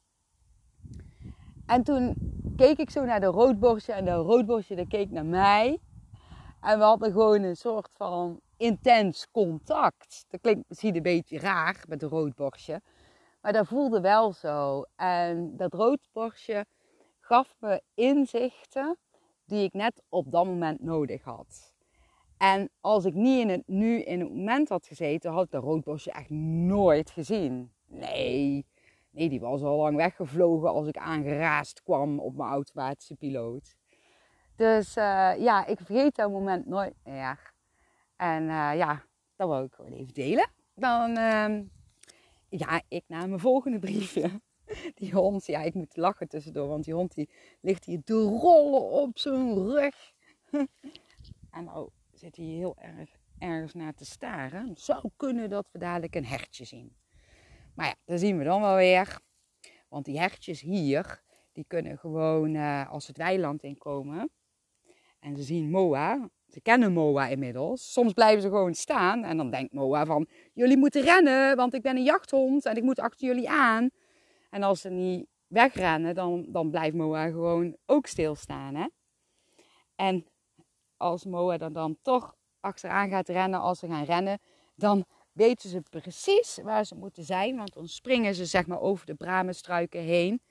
En 1.65 1.83
toen 1.83 2.15
keek 2.55 2.77
ik 2.77 2.89
zo 2.89 3.05
naar 3.05 3.19
de 3.19 3.25
roodborstje 3.25 3.93
en 3.93 4.05
de 4.05 4.13
roodborstje 4.13 4.87
keek 4.87 5.11
naar 5.11 5.25
mij. 5.25 5.79
En 6.61 6.77
we 6.77 6.83
hadden 6.83 7.11
gewoon 7.11 7.43
een 7.43 7.57
soort 7.57 7.89
van 7.93 8.39
intens 8.57 9.27
contact. 9.31 10.25
Dat 10.29 10.41
klinkt 10.41 10.69
misschien 10.69 10.95
een 10.95 11.01
beetje 11.01 11.39
raar 11.39 11.83
met 11.87 12.03
een 12.03 12.09
roodborstje. 12.09 12.81
Maar 13.41 13.53
dat 13.53 13.67
voelde 13.67 14.01
wel 14.01 14.33
zo. 14.33 14.85
En 14.95 15.57
dat 15.57 15.73
roodborstje 15.73 16.65
gaf 17.31 17.55
me 17.59 17.81
inzichten 17.93 18.97
die 19.45 19.63
ik 19.63 19.73
net 19.73 20.03
op 20.09 20.31
dat 20.31 20.45
moment 20.45 20.81
nodig 20.81 21.23
had. 21.23 21.73
En 22.37 22.69
als 22.81 23.05
ik 23.05 23.13
niet 23.13 23.39
in 23.39 23.49
het 23.49 23.67
nu, 23.67 24.01
in 24.01 24.19
het 24.19 24.29
moment 24.29 24.69
had 24.69 24.85
gezeten, 24.85 25.31
had 25.31 25.43
ik 25.43 25.51
dat 25.51 25.63
roodborstje 25.63 26.11
echt 26.11 26.29
nooit 26.29 27.09
gezien. 27.09 27.71
Nee, 27.87 28.65
nee, 29.09 29.29
die 29.29 29.39
was 29.39 29.61
al 29.61 29.77
lang 29.77 29.95
weggevlogen 29.95 30.69
als 30.69 30.87
ik 30.87 30.97
aangeraast 30.97 31.83
kwam 31.83 32.19
op 32.19 32.35
mijn 32.35 32.49
automatische 32.49 33.15
piloot. 33.15 33.75
Dus 34.55 34.97
uh, 34.97 35.33
ja, 35.37 35.65
ik 35.65 35.77
vergeet 35.77 36.15
dat 36.15 36.31
moment 36.31 36.65
nooit 36.65 36.95
meer. 37.03 37.53
En 38.15 38.43
uh, 38.43 38.71
ja, 38.75 39.03
dat 39.35 39.47
wil 39.47 39.63
ik 39.63 39.73
gewoon 39.73 39.91
even 39.91 40.13
delen. 40.13 40.49
Dan, 40.75 41.09
uh, 41.09 41.59
ja, 42.49 42.81
ik 42.87 43.03
naar 43.07 43.27
mijn 43.27 43.39
volgende 43.39 43.79
briefje. 43.79 44.41
Die 44.99 45.13
hond, 45.13 45.45
ja, 45.45 45.61
ik 45.61 45.73
moet 45.73 45.97
lachen 45.97 46.27
tussendoor, 46.27 46.67
want 46.67 46.83
die 46.83 46.93
hond 46.93 47.13
die 47.13 47.29
ligt 47.61 47.85
hier 47.85 48.03
te 48.03 48.21
rollen 48.21 48.89
op 48.89 49.19
zijn 49.19 49.53
rug. 49.53 50.13
en 51.51 51.63
nou 51.63 51.89
zit 52.13 52.35
hij 52.35 52.45
heel 52.45 52.75
erg 52.77 53.19
ergens 53.41 53.73
naar 53.73 53.93
te 53.93 54.05
staren. 54.05 54.69
Het 54.69 54.81
zou 54.81 55.09
kunnen 55.17 55.49
dat 55.49 55.69
we 55.71 55.79
dadelijk 55.79 56.15
een 56.15 56.25
hertje 56.25 56.65
zien. 56.65 56.95
Maar 57.75 57.85
ja, 57.85 57.95
dat 58.05 58.19
zien 58.19 58.37
we 58.37 58.43
dan 58.43 58.61
wel 58.61 58.75
weer. 58.75 59.19
Want 59.89 60.05
die 60.05 60.19
hertjes 60.19 60.61
hier, 60.61 61.23
die 61.51 61.65
kunnen 61.67 61.97
gewoon 61.97 62.53
uh, 62.53 62.91
als 62.91 63.07
het 63.07 63.17
weiland 63.17 63.63
inkomen. 63.63 64.31
En 65.19 65.35
ze 65.35 65.43
zien 65.43 65.69
Moa. 65.69 66.29
Ze 66.47 66.61
kennen 66.61 66.93
Moa 66.93 67.27
inmiddels. 67.27 67.91
Soms 67.93 68.13
blijven 68.13 68.41
ze 68.41 68.47
gewoon 68.47 68.73
staan. 68.73 69.23
En 69.23 69.37
dan 69.37 69.51
denkt 69.51 69.73
Moa 69.73 70.05
van, 70.05 70.27
jullie 70.53 70.77
moeten 70.77 71.01
rennen, 71.01 71.55
want 71.55 71.73
ik 71.73 71.81
ben 71.81 71.97
een 71.97 72.03
jachthond 72.03 72.65
en 72.65 72.75
ik 72.75 72.83
moet 72.83 72.99
achter 72.99 73.27
jullie 73.27 73.49
aan. 73.49 73.89
En 74.51 74.63
als 74.63 74.81
ze 74.81 74.89
niet 74.89 75.27
wegrennen, 75.47 76.15
dan, 76.15 76.45
dan 76.47 76.69
blijft 76.69 76.95
Moa 76.95 77.25
gewoon 77.25 77.75
ook 77.85 78.07
stilstaan. 78.07 78.75
Hè? 78.75 78.87
En 79.95 80.25
als 80.97 81.25
Moa 81.25 81.57
dan, 81.57 81.73
dan 81.73 81.97
toch 82.01 82.35
achteraan 82.59 83.09
gaat 83.09 83.29
rennen, 83.29 83.59
als 83.59 83.79
ze 83.79 83.87
gaan 83.87 84.03
rennen, 84.03 84.39
dan 84.75 85.05
weten 85.31 85.69
ze 85.69 85.81
precies 85.81 86.59
waar 86.63 86.85
ze 86.85 86.95
moeten 86.95 87.23
zijn. 87.23 87.57
Want 87.57 87.73
dan 87.73 87.87
springen 87.87 88.35
ze 88.35 88.45
zeg 88.45 88.67
maar 88.67 88.81
over 88.81 89.05
de 89.05 89.13
bramenstruiken 89.13 90.01
heen. 90.01 90.41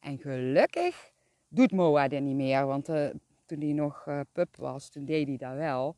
En 0.00 0.18
gelukkig 0.18 1.12
doet 1.48 1.72
Moa 1.72 2.08
dit 2.08 2.22
niet 2.22 2.36
meer. 2.36 2.66
Want 2.66 2.88
uh, 2.88 3.08
toen 3.46 3.60
hij 3.60 3.72
nog 3.72 4.06
uh, 4.06 4.20
pup 4.32 4.56
was, 4.56 4.88
toen 4.88 5.04
deed 5.04 5.26
hij 5.26 5.36
dat 5.36 5.56
wel. 5.56 5.96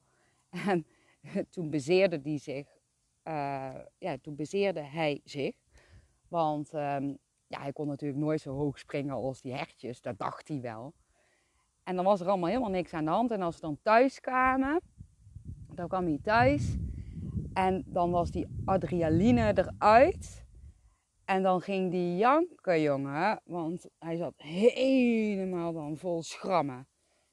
En 0.51 0.87
toen 1.51 1.71
bezeerde 1.71 2.21
hij 2.23 2.39
zich. 2.39 2.67
Uh, 3.25 3.75
ja, 3.99 4.17
toen 4.23 4.37
bezeerde 4.37 4.81
hij 4.81 5.21
zich. 5.25 5.55
Want 6.29 6.73
um, 6.73 7.19
ja, 7.49 7.61
hij 7.61 7.73
kon 7.73 7.87
natuurlijk 7.87 8.21
nooit 8.21 8.41
zo 8.41 8.53
hoog 8.55 8.79
springen 8.79 9.15
als 9.15 9.41
die 9.41 9.55
hertjes. 9.55 10.01
Dat 10.01 10.19
dacht 10.19 10.49
hij 10.49 10.61
wel. 10.61 10.95
En 11.83 11.97
dan 11.97 12.05
was 12.05 12.21
er 12.21 12.29
allemaal 12.29 12.49
helemaal 12.49 12.71
niks 12.71 12.93
aan 12.93 13.05
de 13.05 13.11
hand. 13.11 13.31
En 13.31 13.43
als 13.43 13.55
ze 13.55 13.61
dan 13.61 13.79
thuis 13.83 14.21
kwamen, 14.21 14.81
dan 15.75 15.89
kwam 15.89 16.05
hij 16.05 16.19
thuis. 16.23 16.77
En 17.53 17.85
dan 17.87 18.11
was 18.11 18.31
die 18.31 18.47
adrenaline 18.65 19.53
eruit. 19.55 20.47
En 21.25 21.43
dan 21.43 21.61
ging 21.61 21.91
die 21.91 22.17
janken, 22.17 22.81
jongen. 22.81 23.41
Want 23.45 23.87
hij 23.99 24.17
zat 24.17 24.35
helemaal 24.37 25.73
dan 25.73 25.97
vol 25.97 26.23
schrammen. 26.23 26.89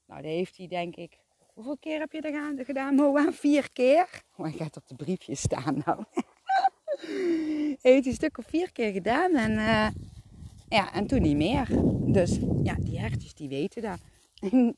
Nou, 0.05 0.21
dat 0.21 0.31
heeft 0.31 0.57
hij 0.57 0.67
denk 0.67 0.95
ik... 0.95 1.23
Hoeveel 1.53 1.77
keer 1.77 1.99
heb 1.99 2.11
je 2.11 2.21
dat 2.21 2.65
gedaan, 2.65 2.95
Moa? 2.95 3.31
Vier 3.31 3.71
keer? 3.71 4.23
Oh, 4.35 4.45
hij 4.45 4.51
gaat 4.51 4.77
op 4.77 4.87
de 4.87 4.95
briefje 4.95 5.35
staan 5.35 5.81
nou. 5.85 6.03
Heeft 7.81 8.05
een 8.05 8.13
stuk 8.13 8.37
of 8.37 8.45
vier 8.45 8.71
keer 8.71 8.91
gedaan. 8.91 9.35
En, 9.35 9.51
uh, 9.51 9.87
ja, 10.69 10.93
en 10.93 11.07
toen 11.07 11.21
niet 11.21 11.35
meer. 11.35 11.67
Dus 12.11 12.39
ja, 12.63 12.75
die 12.75 12.99
hertjes 12.99 13.33
die 13.33 13.49
weten 13.49 13.81
dat. 13.81 13.99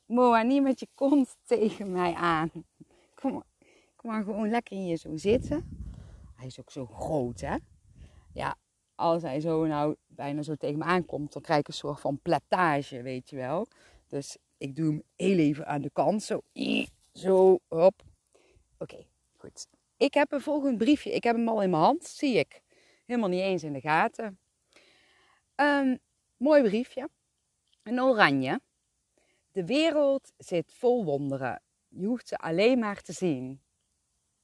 Moa, 0.05 0.41
niet 0.41 0.63
met 0.63 0.79
je 0.79 0.88
kont 0.95 1.36
tegen 1.45 1.91
mij 1.91 2.13
aan. 2.13 2.51
Kom, 3.13 3.43
kom 3.95 4.09
maar 4.12 4.24
gewoon 4.24 4.50
lekker 4.50 4.77
hier 4.77 4.97
zo 4.97 5.17
zitten. 5.17 5.86
Hij 6.36 6.47
is 6.47 6.59
ook 6.59 6.71
zo 6.71 6.86
groot, 6.86 7.39
hè? 7.39 7.55
Ja, 8.33 8.55
als 8.95 9.21
hij 9.21 9.39
zo 9.39 9.65
nou 9.65 9.95
bijna 10.07 10.41
zo 10.41 10.55
tegen 10.55 10.77
me 10.77 10.83
aankomt, 10.83 11.33
dan 11.33 11.41
krijg 11.41 11.59
ik 11.59 11.67
een 11.67 11.74
soort 11.74 12.00
van 12.00 12.19
platage, 12.21 13.01
weet 13.01 13.29
je 13.29 13.36
wel. 13.36 13.67
Dus 14.07 14.38
ik 14.57 14.75
doe 14.75 14.86
hem 14.86 15.03
heel 15.15 15.38
even 15.38 15.67
aan 15.67 15.81
de 15.81 15.89
kant. 15.89 16.24
Zo, 16.24 16.41
zo, 17.13 17.59
hop. 17.67 18.03
Oké, 18.77 19.05
goed. 19.38 19.67
Ik 19.98 20.13
heb 20.13 20.32
een 20.32 20.42
volgend 20.42 20.77
briefje. 20.77 21.12
Ik 21.12 21.24
heb 21.24 21.36
hem 21.36 21.48
al 21.48 21.62
in 21.62 21.70
mijn 21.70 21.84
hand, 21.84 22.06
zie 22.06 22.38
ik. 22.38 22.62
Helemaal 23.06 23.30
niet 23.30 23.42
eens 23.42 23.63
in 23.63 23.74
de 23.74 23.82
gaten. 23.82 24.39
Um, 25.56 26.00
mooi 26.38 26.63
briefje. 26.63 27.10
Een 27.84 28.01
oranje. 28.01 28.62
De 29.51 29.66
wereld 29.66 30.34
zit 30.38 30.74
vol 30.74 31.06
wonderen. 31.06 31.62
Je 31.88 32.06
hoeft 32.06 32.27
ze 32.27 32.38
alleen 32.38 32.80
maar 32.80 33.01
te 33.01 33.13
zien. 33.13 33.62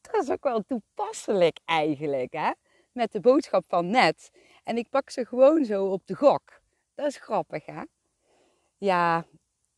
Dat 0.02 0.24
is 0.24 0.30
ook 0.30 0.44
wel 0.44 0.62
toepasselijk 0.62 1.60
eigenlijk, 1.66 2.34
hè? 2.34 2.52
Met 2.92 3.12
de 3.12 3.20
boodschap 3.20 3.64
van 3.68 3.90
net. 3.90 4.32
En 4.64 4.78
ik 4.78 4.90
pak 4.90 5.10
ze 5.10 5.26
gewoon 5.26 5.66
zo 5.66 5.86
op 5.86 6.08
de 6.08 6.16
gok. 6.16 6.62
Dat 6.96 7.08
is 7.08 7.18
grappig, 7.18 7.66
hè? 7.66 7.82
Ja, 8.78 9.26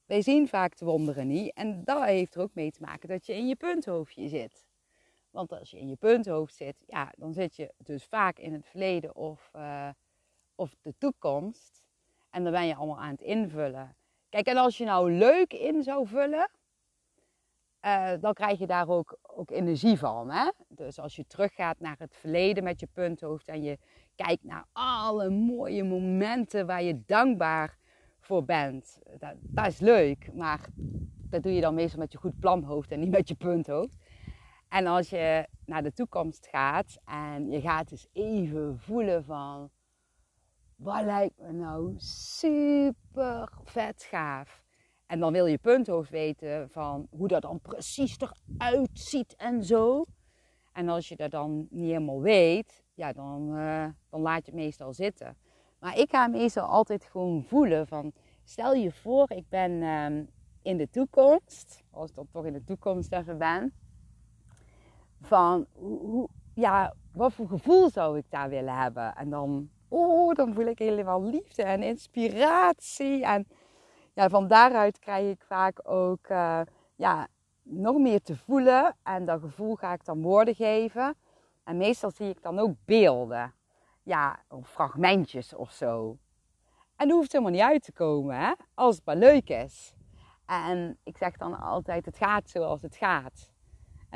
wij 0.06 0.22
zien 0.22 0.48
vaak 0.48 0.78
de 0.78 0.86
wonderen 0.86 1.28
niet. 1.28 1.54
En 1.54 1.84
dat 1.84 2.04
heeft 2.04 2.36
er 2.36 2.42
ook 2.42 2.54
mee 2.54 2.72
te 2.72 2.82
maken 2.82 3.10
dat 3.10 3.26
je 3.26 3.34
in 3.34 3.48
je 3.48 3.56
punthoofdje 3.56 4.28
zit. 4.28 4.65
Want 5.36 5.52
als 5.52 5.72
je 5.72 5.80
in 5.80 5.88
je 5.88 5.96
punthoofd 5.96 6.56
zit, 6.56 6.84
ja, 6.88 7.12
dan 7.18 7.34
zit 7.34 7.56
je 7.56 7.74
dus 7.78 8.04
vaak 8.04 8.38
in 8.38 8.54
het 8.54 8.66
verleden 8.66 9.16
of, 9.16 9.52
uh, 9.56 9.90
of 10.56 10.76
de 10.82 10.94
toekomst. 10.98 11.84
En 12.30 12.44
dan 12.44 12.52
ben 12.52 12.68
je 12.68 12.76
allemaal 12.76 13.00
aan 13.00 13.12
het 13.12 13.22
invullen. 13.22 13.96
Kijk, 14.30 14.48
en 14.48 14.58
als 14.58 14.78
je 14.78 14.86
nou 14.86 15.12
leuk 15.12 15.54
in 15.54 15.84
zou 15.84 16.08
vullen, 16.08 16.50
uh, 17.86 18.12
dan 18.20 18.34
krijg 18.34 18.60
je 18.60 18.68
daar 18.68 18.90
ook, 18.90 19.18
ook 19.22 19.52
energie 19.52 19.98
van. 19.98 20.32
Hè? 20.32 20.52
Dus 20.68 21.00
als 21.00 21.16
je 21.16 21.28
teruggaat 21.28 21.80
naar 21.80 21.96
het 22.00 22.16
verleden 22.16 22.64
met 22.64 22.80
je 22.80 22.88
punthoofd 22.94 23.48
en 23.48 23.64
je 23.64 23.78
kijkt 24.16 24.44
naar 24.44 24.66
alle 24.72 25.30
mooie 25.30 25.84
momenten 25.84 26.66
waar 26.66 26.84
je 26.84 27.02
dankbaar 27.06 27.78
voor 28.20 28.46
bent, 28.46 29.00
dat, 29.18 29.36
dat 29.42 29.68
is 29.68 29.80
leuk. 29.80 30.34
Maar 30.34 30.70
dat 31.30 31.44
doe 31.44 31.54
je 31.54 31.62
dan 31.62 31.74
meestal 31.74 32.00
met 32.00 32.12
je 32.12 32.18
goed 32.18 32.40
planhoofd 32.40 32.92
en 32.92 33.00
niet 33.00 33.12
met 33.12 33.28
je 33.28 33.36
punthoofd. 33.36 34.05
En 34.76 34.88
als 34.88 35.10
je 35.10 35.48
naar 35.66 35.84
de 35.84 35.94
toekomst 35.94 36.48
gaat 36.48 36.98
en 37.06 37.52
je 37.52 37.62
gaat 37.62 37.92
eens 37.92 38.08
even 38.14 38.80
voelen 38.80 39.24
van 39.24 39.70
wat 40.76 41.04
lijkt 41.04 41.40
me 41.40 41.52
nou 41.52 41.94
super 41.98 43.50
vet 43.64 44.04
gaaf. 44.04 44.64
En 45.06 45.20
dan 45.20 45.34
wil 45.34 45.46
je 45.46 45.58
punthoofd 45.58 46.10
weten 46.10 46.70
van 46.70 47.08
hoe 47.10 47.28
dat 47.28 47.42
dan 47.42 47.60
precies 47.60 48.18
eruit 48.58 48.90
ziet 48.94 49.36
en 49.36 49.64
zo. 49.64 50.06
En 50.74 50.90
als 50.90 51.10
je 51.10 51.16
dat 51.16 51.32
dan 51.32 51.68
niet 51.70 51.90
helemaal 51.90 52.22
weet, 52.22 52.84
ja, 52.94 53.14
dan, 53.14 53.56
uh, 53.56 53.88
dan 54.10 54.22
laat 54.22 54.46
je 54.46 54.52
het 54.52 54.62
meestal 54.62 54.94
zitten. 54.94 55.38
Maar 55.80 55.98
ik 55.98 56.10
ga 56.10 56.28
meestal 56.28 56.66
altijd 56.68 57.04
gewoon 57.04 57.44
voelen 57.44 57.88
van, 57.88 58.12
stel 58.44 58.74
je 58.74 58.92
voor, 58.92 59.32
ik 59.32 59.50
ben 59.50 59.72
uh, 59.72 60.28
in 60.62 60.78
de 60.78 60.90
toekomst, 60.90 61.84
als 61.92 62.10
ik 62.10 62.16
dan 62.16 62.28
toch 62.32 62.46
in 62.46 62.54
de 62.54 62.64
toekomst 62.64 63.12
even 63.12 63.38
ben, 63.38 63.74
van 65.26 65.66
hoe, 65.74 66.30
ja, 66.54 66.94
wat 67.14 67.34
voor 67.34 67.48
gevoel 67.48 67.90
zou 67.90 68.18
ik 68.18 68.26
daar 68.30 68.50
willen 68.50 68.76
hebben? 68.76 69.16
En 69.16 69.30
dan 69.30 69.70
oh, 69.88 70.34
dan 70.36 70.54
voel 70.54 70.66
ik 70.66 70.80
helemaal 70.80 71.24
liefde 71.24 71.64
en 71.64 71.84
inspiratie. 71.84 73.26
En 73.26 73.48
ja, 74.14 74.30
van 74.30 74.48
daaruit 74.48 75.00
krijg 75.00 75.32
ik 75.32 75.44
vaak 75.48 75.80
ook 75.84 76.30
uh, 76.30 76.62
ja, 76.96 77.28
nog 77.64 77.98
meer 77.98 78.22
te 78.22 78.38
voelen. 78.38 78.96
En 79.04 79.26
dat 79.26 79.40
gevoel 79.42 79.76
ga 79.76 79.94
ik 79.94 80.06
dan 80.06 80.22
woorden 80.22 80.56
geven. 80.56 81.16
En 81.64 81.78
meestal 81.78 82.12
zie 82.12 82.30
ik 82.30 82.42
dan 82.42 82.60
ook 82.60 82.76
beelden. 82.86 83.54
Ja, 84.04 84.40
of 84.50 84.70
fragmentjes 84.70 85.56
of 85.56 85.72
zo. 85.72 86.18
En 86.96 87.08
dat 87.08 87.18
hoeft 87.18 87.32
helemaal 87.32 87.54
niet 87.54 87.62
uit 87.62 87.84
te 87.84 87.92
komen, 87.92 88.56
als 88.74 88.96
het 88.96 89.06
maar 89.06 89.16
leuk 89.16 89.50
is. 89.50 89.96
En 90.46 90.98
ik 91.04 91.18
zeg 91.18 91.38
dan 91.38 91.60
altijd, 91.60 92.06
het 92.06 92.18
gaat 92.18 92.50
zoals 92.50 92.82
het 92.82 92.96
gaat. 92.96 93.55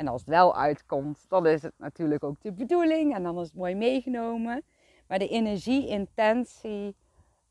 En 0.00 0.08
als 0.08 0.20
het 0.20 0.30
wel 0.30 0.56
uitkomt, 0.56 1.24
dan 1.28 1.46
is 1.46 1.62
het 1.62 1.74
natuurlijk 1.76 2.24
ook 2.24 2.40
de 2.40 2.52
bedoeling. 2.52 3.14
En 3.14 3.22
dan 3.22 3.38
is 3.38 3.46
het 3.46 3.56
mooi 3.56 3.74
meegenomen. 3.74 4.64
Maar 5.06 5.18
de 5.18 5.28
energie-intentie 5.28 6.96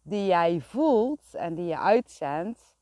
die 0.01 0.25
jij 0.25 0.61
voelt 0.61 1.33
en 1.33 1.55
die 1.55 1.65
je 1.65 1.77
uitzendt, 1.77 2.75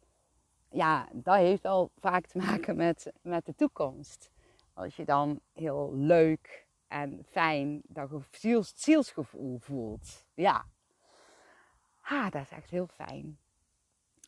ja, 0.70 1.08
dat 1.14 1.36
heeft 1.36 1.66
al 1.66 1.92
vaak 1.96 2.26
te 2.26 2.38
maken 2.38 2.76
met, 2.76 3.12
met 3.22 3.46
de 3.46 3.56
toekomst. 3.56 4.32
Als 4.74 4.96
je 4.96 5.06
dan 5.06 5.40
heel 5.54 5.92
leuk 5.96 6.68
en 6.88 7.24
fijn 7.30 7.82
dat 7.88 8.10
ziels, 8.32 8.74
zielsgevoel 8.76 9.58
voelt. 9.60 10.26
Ja, 10.34 10.66
ha, 12.00 12.30
dat 12.30 12.42
is 12.42 12.52
echt 12.52 12.70
heel 12.70 12.88
fijn. 12.88 13.38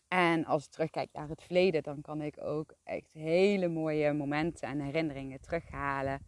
En 0.10 0.46
als 0.46 0.66
ik 0.66 0.72
terugkijk 0.72 1.10
naar 1.14 1.30
het 1.30 1.44
verleden, 1.44 1.84
dan 1.84 2.02
kan 2.02 2.22
ik 2.22 2.42
ook 2.42 2.76
echt 2.84 3.14
hele 3.14 3.68
mooie 3.68 4.14
momenten 4.14 4.68
en 4.68 4.80
herinneringen 4.80 5.42
terughalen. 5.42 6.20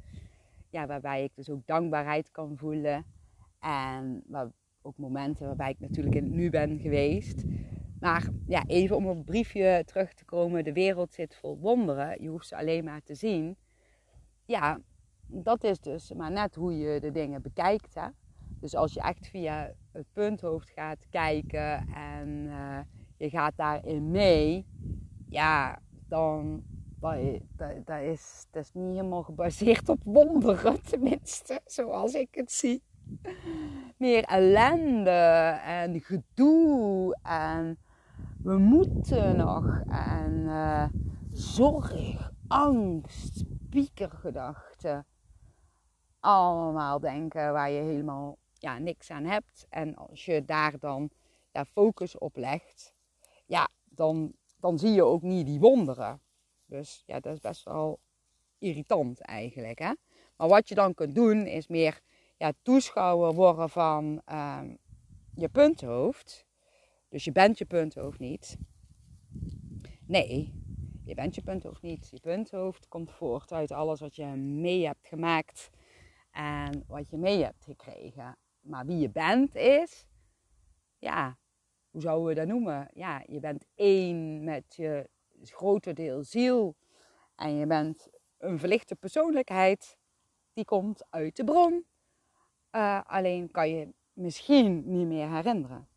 Ja, 0.69 0.87
waarbij 0.87 1.23
ik 1.23 1.35
dus 1.35 1.49
ook 1.49 1.65
dankbaarheid 1.65 2.31
kan 2.31 2.57
voelen. 2.57 3.05
En 3.59 4.23
ook 4.81 4.97
momenten 4.97 5.45
waarbij 5.45 5.69
ik 5.69 5.79
natuurlijk 5.79 6.15
in 6.15 6.23
het 6.23 6.33
nu 6.33 6.49
ben 6.49 6.79
geweest. 6.79 7.43
Maar 7.99 8.27
ja, 8.47 8.63
even 8.67 8.95
om 8.95 9.05
op 9.07 9.15
het 9.15 9.25
briefje 9.25 9.83
terug 9.85 10.13
te 10.13 10.25
komen. 10.25 10.63
De 10.63 10.73
wereld 10.73 11.13
zit 11.13 11.35
vol 11.35 11.57
wonderen. 11.57 12.21
Je 12.21 12.29
hoeft 12.29 12.47
ze 12.47 12.57
alleen 12.57 12.83
maar 12.83 13.01
te 13.01 13.15
zien. 13.15 13.57
Ja, 14.45 14.79
dat 15.27 15.63
is 15.63 15.79
dus 15.79 16.13
maar 16.13 16.31
net 16.31 16.55
hoe 16.55 16.77
je 16.77 16.99
de 16.99 17.11
dingen 17.11 17.41
bekijkt. 17.41 17.93
Hè? 17.93 18.07
Dus 18.59 18.75
als 18.75 18.93
je 18.93 19.01
echt 19.01 19.27
via 19.27 19.73
het 19.91 20.05
punthoofd 20.13 20.69
gaat 20.69 21.07
kijken 21.09 21.87
en 21.87 22.27
uh, 22.29 22.79
je 23.21 23.29
gaat 23.29 23.53
daarin 23.55 24.11
mee, 24.11 24.65
ja, 25.29 25.79
dan 26.07 26.63
dat, 26.99 27.85
dat, 27.85 28.01
is, 28.01 28.47
dat 28.51 28.63
is 28.63 28.73
niet 28.73 28.95
helemaal 28.95 29.23
gebaseerd 29.23 29.89
op 29.89 30.01
wonderen, 30.03 30.83
tenminste, 30.89 31.61
zoals 31.65 32.13
ik 32.13 32.27
het 32.31 32.51
zie. 32.51 32.83
Meer 33.97 34.23
ellende 34.23 35.59
en 35.65 35.99
gedoe 35.99 37.17
en 37.23 37.79
we 38.43 38.57
moeten 38.57 39.37
nog 39.37 39.81
en 39.87 40.31
uh, 40.31 40.85
zorg, 41.29 42.31
angst, 42.47 43.43
piekergedachten. 43.69 45.05
Allemaal 46.19 46.99
denken 46.99 47.53
waar 47.53 47.71
je 47.71 47.81
helemaal 47.81 48.37
ja, 48.53 48.77
niks 48.77 49.11
aan 49.11 49.25
hebt. 49.25 49.65
En 49.69 49.95
als 49.95 50.25
je 50.25 50.45
daar 50.45 50.79
dan 50.79 51.09
ja, 51.51 51.65
focus 51.65 52.17
op 52.17 52.35
legt, 52.35 52.93
ja, 53.51 53.69
dan, 53.89 54.33
dan 54.59 54.79
zie 54.79 54.91
je 54.91 55.03
ook 55.03 55.21
niet 55.21 55.45
die 55.45 55.59
wonderen. 55.59 56.21
Dus 56.65 57.03
ja, 57.05 57.19
dat 57.19 57.33
is 57.33 57.39
best 57.39 57.63
wel 57.63 57.99
irritant 58.57 59.19
eigenlijk. 59.19 59.79
Hè? 59.79 59.93
Maar 60.37 60.47
wat 60.47 60.69
je 60.69 60.75
dan 60.75 60.93
kunt 60.93 61.15
doen, 61.15 61.45
is 61.45 61.67
meer 61.67 62.01
ja, 62.37 62.53
toeschouwer 62.61 63.33
worden 63.33 63.69
van 63.69 64.21
uh, 64.31 64.61
je 65.35 65.49
punthoofd. 65.49 66.45
Dus 67.09 67.23
je 67.23 67.31
bent 67.31 67.57
je 67.57 67.65
punthoofd 67.65 68.19
niet. 68.19 68.57
Nee, 70.05 70.53
je 71.03 71.13
bent 71.13 71.35
je 71.35 71.41
punthoofd 71.41 71.81
niet. 71.81 72.09
Je 72.11 72.19
punthoofd 72.19 72.87
komt 72.87 73.11
voort 73.11 73.51
uit 73.51 73.71
alles 73.71 73.99
wat 73.99 74.15
je 74.15 74.25
mee 74.35 74.85
hebt 74.85 75.07
gemaakt 75.07 75.69
en 76.31 76.83
wat 76.87 77.09
je 77.09 77.17
mee 77.17 77.43
hebt 77.43 77.63
gekregen. 77.63 78.37
Maar 78.61 78.85
wie 78.85 78.97
je 78.97 79.09
bent 79.09 79.55
is, 79.55 80.07
ja, 80.97 81.37
hoe 81.91 82.01
zouden 82.01 82.27
we 82.27 82.33
dat 82.33 82.47
noemen? 82.47 82.87
Ja, 82.93 83.23
je 83.27 83.39
bent 83.39 83.65
één 83.75 84.43
met 84.43 84.75
je 84.75 85.09
grote 85.41 85.93
deel 85.93 86.23
ziel. 86.23 86.75
En 87.35 87.55
je 87.55 87.65
bent 87.65 88.07
een 88.37 88.59
verlichte 88.59 88.95
persoonlijkheid 88.95 89.97
die 90.53 90.65
komt 90.65 91.05
uit 91.09 91.35
de 91.35 91.43
bron. 91.43 91.85
Uh, 92.71 93.01
alleen 93.05 93.51
kan 93.51 93.69
je 93.69 93.93
misschien 94.13 94.83
niet 94.85 95.07
meer 95.07 95.29
herinneren. 95.29 95.87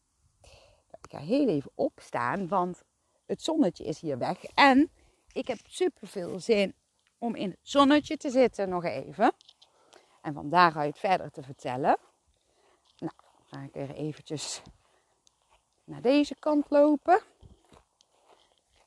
Ik 1.01 1.11
ga 1.11 1.19
heel 1.19 1.49
even 1.49 1.71
opstaan, 1.75 2.49
want 2.49 2.83
het 3.27 3.43
zonnetje 3.43 3.85
is 3.85 4.01
hier 4.01 4.19
weg. 4.19 4.45
En 4.45 4.91
ik 5.33 5.47
heb 5.47 5.59
super 5.67 6.09
veel 6.09 6.41
zin 6.41 6.75
om 7.19 7.35
in 7.35 7.51
het 7.51 7.59
zonnetje 7.63 8.17
te 8.17 8.31
zitten 8.31 8.69
nog 8.69 8.85
even. 8.85 9.33
En 10.23 10.35
van 10.35 10.49
daaruit 10.49 10.99
verder 10.99 11.31
te 11.31 11.43
vertellen. 11.43 11.99
Nou, 12.99 13.13
dan 13.37 13.61
ga 13.61 13.63
ik 13.67 13.73
weer 13.73 13.91
eventjes 13.91 14.63
naar 15.85 16.03
deze 16.03 16.35
kant 16.39 16.71
lopen. 16.71 17.21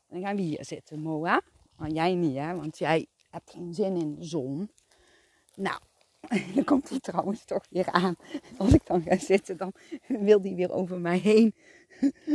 Dan 0.08 0.22
gaan 0.22 0.36
we 0.36 0.42
hier 0.42 0.66
zitten, 0.66 1.00
Moa. 1.00 1.42
Maar 1.76 1.90
jij 1.90 2.14
niet, 2.14 2.36
hè? 2.36 2.56
Want 2.56 2.78
jij 2.78 3.08
hebt 3.30 3.52
geen 3.52 3.74
zin 3.74 3.96
in 3.96 4.16
de 4.16 4.24
zon. 4.24 4.72
Nou, 5.56 5.80
dan 6.56 6.64
komt 6.64 6.90
hij 6.90 7.00
trouwens 7.00 7.46
toch 7.46 7.66
weer 7.70 7.92
aan. 7.92 8.16
Als 8.58 8.74
ik 8.74 8.86
dan 8.86 9.02
ga 9.02 9.18
zitten, 9.18 9.58
dan 9.58 9.74
wil 10.08 10.42
hij 10.42 10.56
weer 10.56 10.72
over 10.72 11.00
mij 11.00 11.18
heen 11.18 11.56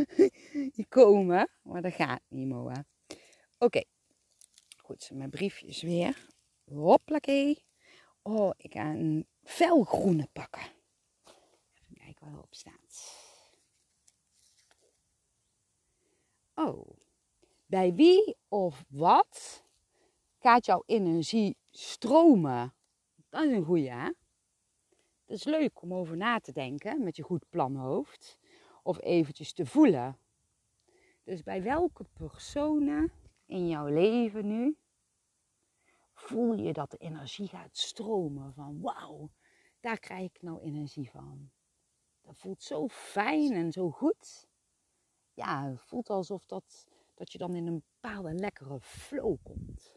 komen. 0.88 1.48
Maar 1.62 1.82
dat 1.82 1.92
gaat 1.92 2.20
niet, 2.28 2.48
Moa. 2.48 2.84
Oké. 3.58 3.82
Goed, 4.76 5.10
mijn 5.12 5.30
briefjes 5.30 5.82
weer. 5.82 6.26
Hoppakee. 6.64 7.64
Oh, 8.22 8.50
ik 8.56 8.72
ga 8.72 8.84
een 8.84 9.26
felgroene 9.42 10.28
pakken. 10.32 10.62
Even 11.74 11.94
kijken 11.94 12.26
wat 12.26 12.34
erop 12.34 12.54
staat. 12.54 13.21
Oh. 16.54 16.86
Bij 17.66 17.94
wie 17.94 18.36
of 18.48 18.84
wat 18.88 19.64
gaat 20.38 20.66
jouw 20.66 20.82
energie 20.86 21.56
stromen? 21.70 22.74
Dat 23.28 23.44
is 23.44 23.52
een 23.52 23.64
goeie, 23.64 23.90
hè? 23.90 24.04
Het 24.04 25.40
is 25.40 25.44
leuk 25.44 25.82
om 25.82 25.94
over 25.94 26.16
na 26.16 26.38
te 26.38 26.52
denken 26.52 27.04
met 27.04 27.16
je 27.16 27.22
goed 27.22 27.44
planhoofd. 27.48 28.38
Of 28.82 29.00
eventjes 29.02 29.52
te 29.52 29.66
voelen. 29.66 30.18
Dus 31.24 31.42
bij 31.42 31.62
welke 31.62 32.04
personen 32.12 33.12
in 33.46 33.68
jouw 33.68 33.86
leven 33.86 34.46
nu 34.46 34.76
voel 36.14 36.54
je 36.54 36.72
dat 36.72 36.90
de 36.90 36.96
energie 36.96 37.48
gaat 37.48 37.76
stromen 37.76 38.54
van 38.54 38.80
wauw, 38.80 39.30
daar 39.80 39.98
krijg 39.98 40.24
ik 40.34 40.42
nou 40.42 40.60
energie 40.62 41.10
van. 41.10 41.50
Dat 42.20 42.36
voelt 42.36 42.62
zo 42.62 42.88
fijn 42.88 43.52
en 43.52 43.72
zo 43.72 43.90
goed. 43.90 44.48
Ja, 45.34 45.76
voelt 45.76 46.10
alsof 46.10 46.46
dat, 46.46 46.86
dat 47.14 47.32
je 47.32 47.38
dan 47.38 47.54
in 47.54 47.66
een 47.66 47.84
bepaalde 48.00 48.34
lekkere 48.34 48.80
flow 48.80 49.36
komt. 49.42 49.96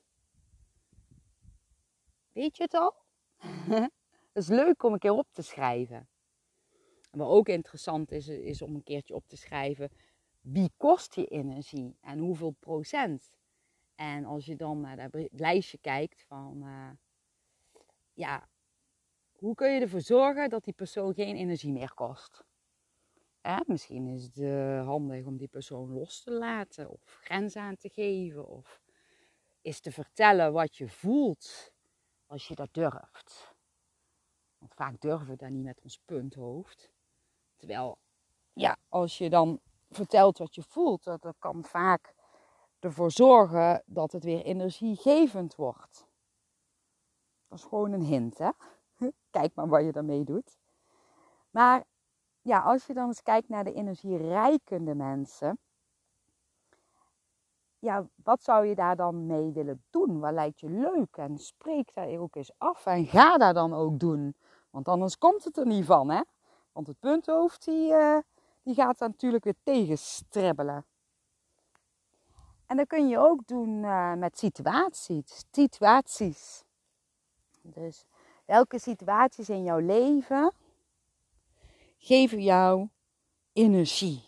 Weet 2.31 2.57
je 2.57 2.63
het 2.63 2.73
al? 2.73 2.95
Het 4.33 4.43
is 4.43 4.49
leuk 4.49 4.83
om 4.83 4.93
een 4.93 4.99
keer 4.99 5.11
op 5.11 5.27
te 5.31 5.41
schrijven. 5.41 6.09
En 7.11 7.19
wat 7.19 7.29
ook 7.29 7.47
interessant 7.47 8.11
is, 8.11 8.27
is 8.27 8.61
om 8.61 8.75
een 8.75 8.83
keertje 8.83 9.15
op 9.15 9.27
te 9.27 9.37
schrijven 9.37 9.89
wie 10.45 10.71
kost 10.77 11.15
je 11.15 11.25
energie 11.25 11.97
en 12.01 12.19
hoeveel 12.19 12.55
procent. 12.59 13.37
En 13.95 14.25
als 14.25 14.45
je 14.45 14.55
dan 14.55 14.79
naar 14.79 15.09
dat 15.09 15.27
lijstje 15.31 15.77
kijkt 15.77 16.23
van, 16.27 16.63
uh, 16.63 16.89
ja, 18.13 18.49
hoe 19.31 19.55
kun 19.55 19.71
je 19.71 19.81
ervoor 19.81 20.01
zorgen 20.01 20.49
dat 20.49 20.63
die 20.63 20.73
persoon 20.73 21.13
geen 21.13 21.35
energie 21.35 21.71
meer 21.71 21.93
kost? 21.93 22.43
Misschien 23.65 24.07
is 24.07 24.23
het 24.23 24.37
uh, 24.37 24.85
handig 24.85 25.25
om 25.25 25.37
die 25.37 25.47
persoon 25.47 25.93
los 25.93 26.23
te 26.23 26.31
laten 26.31 26.89
of 26.89 27.01
grenzen 27.03 27.61
aan 27.61 27.77
te 27.77 27.89
geven 27.89 28.47
of 28.47 28.81
is 29.61 29.79
te 29.79 29.91
vertellen 29.91 30.53
wat 30.53 30.75
je 30.75 30.89
voelt 30.89 31.73
als 32.25 32.47
je 32.47 32.55
dat 32.55 32.73
durft. 32.73 33.55
Want 34.57 34.73
vaak 34.73 35.01
durven 35.01 35.27
we 35.27 35.35
dat 35.35 35.49
niet 35.49 35.63
met 35.63 35.81
ons 35.81 35.99
punthoofd. 36.05 36.91
Terwijl, 37.55 37.97
ja, 38.53 38.77
als 38.89 39.17
je 39.17 39.29
dan 39.29 39.59
vertelt 39.89 40.37
wat 40.37 40.55
je 40.55 40.63
voelt, 40.63 41.03
dat, 41.03 41.21
dat 41.21 41.35
kan 41.39 41.63
vaak 41.63 42.13
ervoor 42.79 43.11
zorgen 43.11 43.83
dat 43.85 44.11
het 44.11 44.23
weer 44.23 44.41
energiegevend 44.41 45.55
wordt. 45.55 46.07
Dat 47.47 47.59
is 47.59 47.65
gewoon 47.65 47.91
een 47.91 48.03
hint, 48.03 48.37
hè? 48.37 48.49
Kijk 49.29 49.55
maar 49.55 49.67
wat 49.67 49.83
je 49.83 49.91
daarmee 49.91 50.23
doet. 50.23 50.57
Maar 51.49 51.85
ja, 52.45 52.59
als 52.59 52.85
je 52.85 52.93
dan 52.93 53.07
eens 53.07 53.21
kijkt 53.21 53.49
naar 53.49 53.63
de 53.63 53.73
energierijkende 53.73 54.95
mensen, 54.95 55.59
ja, 57.79 58.07
wat 58.23 58.43
zou 58.43 58.65
je 58.65 58.75
daar 58.75 58.95
dan 58.95 59.25
mee 59.25 59.51
willen 59.51 59.83
doen? 59.89 60.19
Wat 60.19 60.33
lijkt 60.33 60.59
je 60.59 60.69
leuk? 60.69 61.17
En 61.17 61.37
spreek 61.37 61.93
daar 61.93 62.17
ook 62.17 62.35
eens 62.35 62.51
af 62.57 62.85
en 62.85 63.05
ga 63.05 63.37
daar 63.37 63.53
dan 63.53 63.73
ook 63.73 63.99
doen. 63.99 64.35
Want 64.69 64.87
anders 64.87 65.17
komt 65.17 65.43
het 65.43 65.57
er 65.57 65.65
niet 65.65 65.85
van, 65.85 66.09
hè? 66.09 66.21
Want 66.71 66.87
het 66.87 66.99
punthoofd, 66.99 67.65
die, 67.65 67.91
uh, 67.91 68.17
die 68.63 68.73
gaat 68.73 68.97
daar 68.97 69.09
natuurlijk 69.09 69.43
weer 69.43 69.57
tegenstribbelen. 69.63 70.85
En 72.65 72.77
dat 72.77 72.87
kun 72.87 73.07
je 73.07 73.17
ook 73.17 73.47
doen 73.47 73.69
uh, 73.69 74.13
met 74.13 74.37
situaties. 74.37 75.45
situaties. 75.51 76.63
Dus 77.61 78.05
welke 78.45 78.79
situaties 78.79 79.49
in 79.49 79.63
jouw 79.63 79.79
leven 79.79 80.53
geven 82.05 82.41
jou 82.43 82.89
energie? 83.53 84.23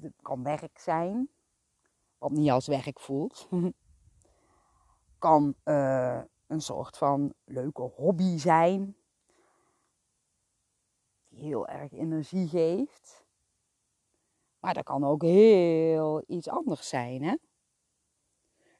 Het 0.00 0.12
kan 0.22 0.42
werk 0.42 0.78
zijn, 0.78 1.30
wat 2.18 2.30
niet 2.30 2.50
als 2.50 2.66
werk 2.66 3.00
voelt. 3.00 3.48
kan 5.18 5.54
uh, 5.64 6.22
een 6.46 6.60
soort 6.60 6.96
van 6.96 7.34
leuke 7.44 7.82
hobby 7.82 8.38
zijn, 8.38 8.96
die 11.28 11.42
heel 11.42 11.66
erg 11.66 11.92
energie 11.92 12.48
geeft. 12.48 13.24
Maar 14.58 14.74
dat 14.74 14.84
kan 14.84 15.04
ook 15.04 15.22
heel 15.22 16.24
iets 16.26 16.48
anders 16.48 16.88
zijn, 16.88 17.22
hè? 17.22 17.36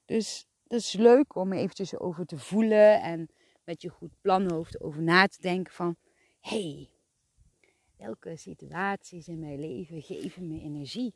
Dus 0.04 0.48
het 0.62 0.72
is 0.72 0.92
leuk 0.92 1.34
om 1.34 1.52
eventjes 1.52 1.98
over 1.98 2.26
te 2.26 2.38
voelen 2.38 3.02
en 3.02 3.30
met 3.64 3.82
je 3.82 3.88
goed 3.88 4.12
planhoofd 4.20 4.80
over 4.80 5.02
na 5.02 5.26
te 5.26 5.40
denken 5.40 5.72
van... 5.72 5.96
hey, 6.40 6.88
welke 7.96 8.36
situaties 8.36 9.28
in 9.28 9.38
mijn 9.38 9.60
leven 9.60 10.02
geven 10.02 10.46
me 10.46 10.60
energie? 10.60 11.14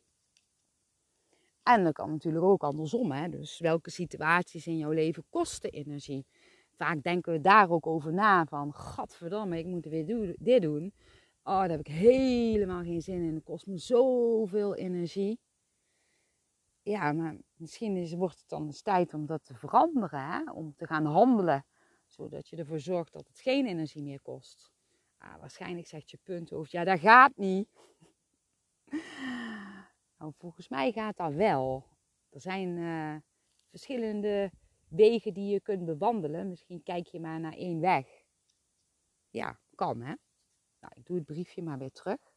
En 1.63 1.85
dat 1.85 1.93
kan 1.93 2.11
natuurlijk 2.11 2.45
ook 2.45 2.63
andersom. 2.63 3.13
Hè? 3.13 3.29
Dus 3.29 3.59
welke 3.59 3.91
situaties 3.91 4.67
in 4.67 4.79
jouw 4.79 4.91
leven 4.91 5.25
kosten 5.29 5.71
energie? 5.71 6.27
Vaak 6.77 7.03
denken 7.03 7.33
we 7.33 7.41
daar 7.41 7.71
ook 7.71 7.87
over 7.87 8.13
na 8.13 8.45
van, 8.45 8.75
gadverdamme, 8.75 9.59
ik 9.59 9.67
moet 9.67 9.85
weer 9.85 10.35
dit 10.39 10.63
doen. 10.63 10.93
Oh, 11.43 11.59
daar 11.59 11.71
heb 11.71 11.81
ik 11.81 11.87
helemaal 11.87 12.83
geen 12.83 13.03
zin 13.03 13.23
in. 13.23 13.35
Het 13.35 13.45
kost 13.45 13.67
me 13.67 13.79
zoveel 13.79 14.75
energie. 14.75 15.39
Ja, 16.83 17.13
maar 17.13 17.37
misschien 17.55 17.97
is, 17.97 18.13
wordt 18.13 18.39
het 18.39 18.49
dan 18.49 18.67
eens 18.67 18.83
tijd 18.83 19.15
om 19.15 19.27
dat 19.27 19.45
te 19.45 19.55
veranderen. 19.55 20.21
Hè? 20.21 20.51
Om 20.53 20.75
te 20.77 20.87
gaan 20.87 21.07
handelen. 21.07 21.65
Zodat 22.07 22.49
je 22.49 22.57
ervoor 22.57 22.81
zorgt 22.81 23.13
dat 23.13 23.27
het 23.27 23.41
geen 23.41 23.67
energie 23.67 24.03
meer 24.03 24.21
kost. 24.21 24.73
Ah, 25.19 25.41
waarschijnlijk 25.41 25.87
zegt 25.87 26.11
je 26.11 26.19
punthoofd, 26.23 26.71
ja 26.71 26.85
dat 26.85 27.01
gaat 27.01 27.37
niet. 27.37 27.69
Nou, 30.19 30.33
volgens 30.37 30.69
mij 30.69 30.93
gaat 30.93 31.17
dat 31.17 31.33
wel. 31.33 31.89
Er 32.31 32.41
zijn 32.41 32.77
uh, 32.77 33.17
verschillende 33.71 34.51
wegen 34.89 35.35
die 35.35 35.53
je 35.53 35.61
kunt 35.61 35.85
bewandelen. 35.85 36.49
Misschien 36.49 36.83
kijk 36.83 37.07
je 37.07 37.21
maar 37.21 37.41
naar 37.41 37.53
één 37.53 37.81
weg. 37.81 38.25
Ja, 39.31 39.61
kan 39.75 40.01
hè. 40.01 40.15
Nou, 40.81 40.93
ik 40.95 41.07
doe 41.07 41.17
het 41.17 41.27
briefje 41.27 41.63
maar 41.63 41.79
weer 41.79 41.93
terug. 41.93 42.35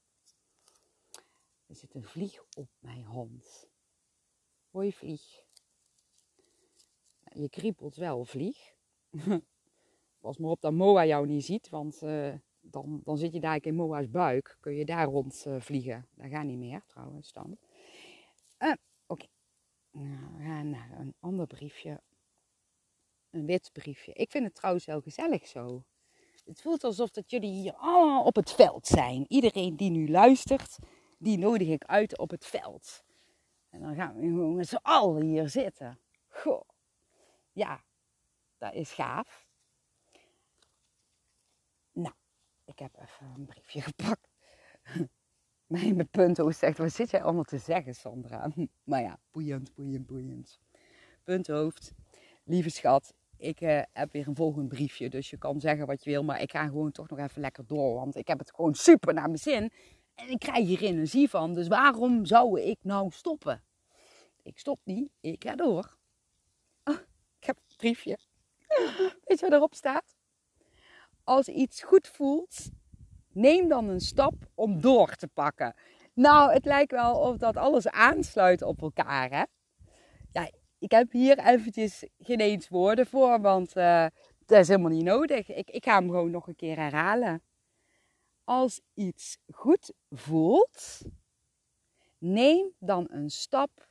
Er 1.66 1.76
zit 1.76 1.94
een 1.96 2.04
vlieg 2.04 2.44
op 2.56 2.70
mijn 2.80 3.04
hand. 3.04 3.70
Hoi 4.70 4.94
vlieg. 4.94 5.44
Je 7.24 7.50
kriepelt 7.50 7.96
wel, 7.96 8.26
vlieg. 8.26 8.74
Pas 10.20 10.38
maar 10.38 10.50
op 10.50 10.62
dat 10.62 10.74
Moa 10.74 11.06
jou 11.06 11.28
niet 11.28 11.46
ziet, 11.46 11.70
want 11.70 12.04
uh, 12.04 12.34
dan, 12.62 13.02
dan 13.04 13.18
zit 13.18 13.34
je 13.34 13.40
daar 13.40 13.60
in 13.62 13.76
Moa's 13.76 14.10
buik. 14.10 14.58
Kun 14.60 14.76
je 14.76 14.86
daar 14.86 15.06
rond 15.06 15.44
uh, 15.48 15.60
vliegen. 15.60 16.08
Dat 16.16 16.30
gaat 16.30 16.46
niet 16.46 16.58
meer 16.58 16.84
trouwens 16.88 17.32
dan. 17.32 17.58
Uh, 18.60 18.74
Oké. 19.08 19.26
Nou, 19.92 20.36
we 20.38 20.44
gaan 20.44 20.70
naar 20.70 21.00
een 21.00 21.14
ander 21.20 21.48
briefje. 21.48 22.02
Een 23.30 23.46
wit 23.46 23.70
briefje. 23.74 24.14
Ik 24.14 24.32
vind 24.32 24.46
het 24.46 24.56
trouwens 24.56 24.86
wel 24.86 25.02
gezellig 25.02 25.48
zo. 25.48 25.84
Het 26.46 26.62
voelt 26.62 26.84
alsof 26.84 27.10
dat 27.10 27.32
jullie 27.32 27.52
hier 27.52 27.74
allemaal 27.74 28.24
op 28.24 28.36
het 28.36 28.52
veld 28.52 28.88
zijn. 28.88 29.26
Iedereen 29.28 29.76
die 29.76 29.90
nu 29.90 30.10
luistert, 30.10 30.78
die 31.18 31.38
nodig 31.38 31.68
ik 31.68 31.84
uit 31.84 32.18
op 32.18 32.30
het 32.30 32.46
veld. 32.46 33.04
En 33.70 33.82
dan 33.82 33.96
gaan 33.96 34.16
we 34.16 34.22
gewoon 34.22 34.56
met 34.56 34.68
z'n 34.68 34.80
allen 34.82 35.26
hier 35.26 35.50
zitten. 35.50 36.00
Goh. 36.28 36.70
Ja, 37.52 37.84
dat 38.58 38.74
is 38.74 38.92
gaaf. 38.92 39.49
Nou, 41.92 42.14
ik 42.66 42.80
heb 42.80 42.96
even 43.02 43.34
een 43.36 43.46
briefje 43.46 43.82
gepakt. 43.92 44.28
Mijn 45.68 46.10
punthoofd 46.10 46.58
zegt, 46.58 46.78
wat 46.78 46.94
zit 46.94 47.10
jij 47.10 47.24
allemaal 47.24 47.44
te 47.44 47.58
zeggen, 47.58 47.96
Sandra? 47.96 48.52
Maar 48.84 49.02
ja, 49.02 49.20
boeiend, 49.32 49.74
boeiend, 49.76 50.06
boeiend. 50.06 50.60
Punthoofd, 51.24 51.94
lieve 52.44 52.70
schat, 52.70 53.14
ik 53.40 53.62
uh, 53.62 53.82
heb 53.94 54.12
weer 54.12 54.28
een 54.28 54.36
volgend 54.36 54.68
briefje. 54.68 55.10
Dus 55.10 55.30
je 55.30 55.38
kan 55.38 55.60
zeggen 55.60 55.86
wat 55.86 56.04
je 56.04 56.10
wil, 56.10 56.24
maar 56.24 56.42
ik 56.42 56.52
ga 56.52 56.66
gewoon 56.66 56.92
toch 56.92 57.10
nog 57.10 57.20
even 57.20 57.42
lekker 57.42 57.66
door. 57.68 57.96
Want 57.96 58.16
ik 58.16 58.28
heb 58.28 58.40
het 58.40 58.52
gewoon 58.56 58.74
super 58.74 59.14
naar 59.14 59.26
mijn 59.26 59.38
zin. 59.38 59.72
En 60.16 60.30
ik 60.30 60.40
krijg 60.40 60.68
hier 60.68 60.82
energie 60.82 61.30
van. 61.30 61.54
Dus 61.54 61.68
waarom 61.68 62.26
zou 62.26 62.62
ik 62.62 62.78
nou 62.82 63.12
stoppen? 63.12 63.64
Ik 64.44 64.60
stop 64.60 64.80
niet, 64.84 65.10
ik 65.20 65.44
ga 65.44 65.56
door. 65.56 65.98
Oh, 66.84 66.98
ik 67.40 67.46
heb 67.46 67.58
een 67.58 67.76
briefje. 67.78 68.18
Weet 69.26 69.40
je 69.40 69.46
wat 69.46 69.52
erop 69.52 69.74
staat? 69.74 70.16
Als 71.30 71.48
iets 71.48 71.84
goed 71.84 72.08
voelt, 72.08 72.70
neem 73.34 73.68
dan 73.68 73.88
een 73.88 74.00
stap 74.00 74.34
om 74.56 74.82
door 74.82 75.16
te 75.16 75.28
pakken. 75.28 75.76
Nou, 76.14 76.52
het 76.54 76.66
lijkt 76.66 76.92
wel 76.92 77.20
of 77.20 77.38
dat 77.38 77.58
alles 77.58 77.88
aansluit 77.88 78.62
op 78.62 78.82
elkaar, 78.82 79.30
hè? 79.30 79.44
Ja, 80.32 80.52
ik 80.80 80.92
heb 80.92 81.12
hier 81.12 81.40
eventjes 81.40 82.08
geen 82.18 82.40
eens 82.40 82.70
woorden 82.70 83.08
voor, 83.08 83.42
want 83.42 83.74
dat 83.74 84.12
is 84.48 84.68
helemaal 84.68 84.92
niet 84.92 85.04
nodig. 85.04 85.50
Ik, 85.50 85.70
ik 85.70 85.84
ga 85.84 85.94
hem 85.94 86.10
gewoon 86.10 86.32
nog 86.32 86.48
een 86.48 86.56
keer 86.56 86.76
herhalen. 86.76 87.44
Als 88.44 88.82
iets 88.94 89.38
goed 89.54 89.94
voelt, 90.10 91.02
neem 92.18 92.72
dan 92.80 93.08
een 93.12 93.30
stap 93.30 93.88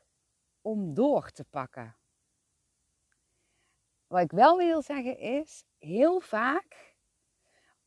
om 0.62 0.94
door 0.94 1.31
te 1.31 1.44
pakken. 1.44 1.96
Wat 4.07 4.22
ik 4.22 4.31
wel 4.31 4.57
wil 4.57 4.83
zeggen 4.83 5.18
is, 5.18 5.64
heel 5.79 6.20
vaak 6.20 6.88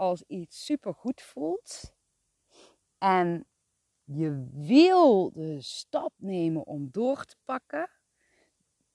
als 0.01 0.21
iets 0.21 0.65
super 0.65 0.93
goed 0.93 1.21
voelt 1.21 1.93
en 2.97 3.47
je 4.03 4.47
wil 4.51 5.31
de 5.31 5.61
stap 5.61 6.13
nemen 6.15 6.65
om 6.65 6.91
door 6.91 7.25
te 7.25 7.35
pakken, 7.43 7.89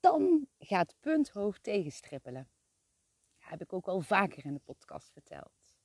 dan 0.01 0.49
gaat 0.59 0.95
punthoofd 1.01 1.63
tegenstrippelen. 1.63 2.49
Heb 3.37 3.61
ik 3.61 3.73
ook 3.73 3.89
al 3.89 4.01
vaker 4.01 4.45
in 4.45 4.55
de 4.55 4.61
podcast 4.61 5.11
verteld. 5.11 5.77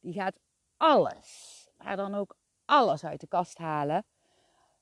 Die 0.00 0.12
gaat 0.12 0.40
alles, 0.76 1.68
maar 1.76 1.96
dan 1.96 2.14
ook 2.14 2.36
alles 2.64 3.04
uit 3.04 3.20
de 3.20 3.28
kast 3.28 3.58
halen, 3.58 4.06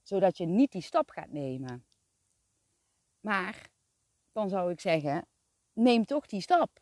zodat 0.03 0.37
je 0.37 0.47
niet 0.47 0.73
die 0.73 0.83
stap 0.83 1.11
gaat 1.11 1.31
nemen. 1.31 1.87
Maar 3.21 3.71
dan 4.33 4.49
zou 4.49 4.71
ik 4.71 4.81
zeggen, 4.81 5.27
neem 5.73 6.05
toch 6.05 6.27
die 6.27 6.41
stap. 6.41 6.81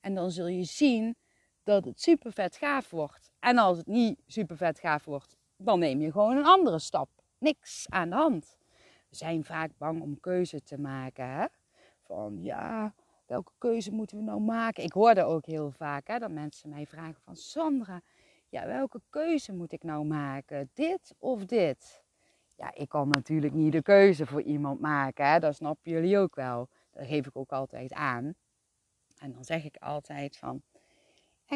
En 0.00 0.14
dan 0.14 0.30
zul 0.30 0.46
je 0.46 0.64
zien 0.64 1.16
dat 1.62 1.84
het 1.84 2.00
super 2.00 2.32
vet 2.32 2.56
gaaf 2.56 2.90
wordt. 2.90 3.30
En 3.38 3.58
als 3.58 3.76
het 3.76 3.86
niet 3.86 4.18
super 4.26 4.56
vet 4.56 4.78
gaaf 4.78 5.04
wordt, 5.04 5.36
dan 5.56 5.78
neem 5.78 6.00
je 6.00 6.12
gewoon 6.12 6.36
een 6.36 6.46
andere 6.46 6.78
stap. 6.78 7.08
Niks 7.38 7.86
aan 7.88 8.10
de 8.10 8.16
hand. 8.16 8.56
We 9.08 9.16
zijn 9.16 9.44
vaak 9.44 9.70
bang 9.78 10.00
om 10.00 10.20
keuze 10.20 10.62
te 10.62 10.78
maken. 10.78 11.28
Hè? 11.28 11.46
Van 12.02 12.42
ja, 12.42 12.94
welke 13.26 13.52
keuze 13.58 13.92
moeten 13.92 14.16
we 14.16 14.22
nou 14.22 14.40
maken? 14.40 14.82
Ik 14.84 14.92
hoorde 14.92 15.24
ook 15.24 15.46
heel 15.46 15.70
vaak 15.70 16.06
hè, 16.06 16.18
dat 16.18 16.30
mensen 16.30 16.68
mij 16.68 16.86
vragen 16.86 17.20
van 17.24 17.36
Sandra, 17.36 18.00
ja, 18.48 18.66
welke 18.66 19.00
keuze 19.10 19.52
moet 19.52 19.72
ik 19.72 19.82
nou 19.82 20.04
maken? 20.04 20.70
Dit 20.74 21.14
of 21.18 21.44
dit? 21.44 22.02
Ja, 22.56 22.74
ik 22.74 22.88
kan 22.88 23.08
natuurlijk 23.08 23.52
niet 23.52 23.72
de 23.72 23.82
keuze 23.82 24.26
voor 24.26 24.42
iemand 24.42 24.80
maken. 24.80 25.30
Hè? 25.30 25.38
Dat 25.38 25.54
snappen 25.54 25.90
jullie 25.90 26.18
ook 26.18 26.34
wel. 26.34 26.68
Dat 26.90 27.06
geef 27.06 27.26
ik 27.26 27.36
ook 27.36 27.52
altijd 27.52 27.92
aan. 27.92 28.34
En 29.18 29.32
dan 29.32 29.44
zeg 29.44 29.64
ik 29.64 29.76
altijd 29.76 30.36
van, 30.36 30.62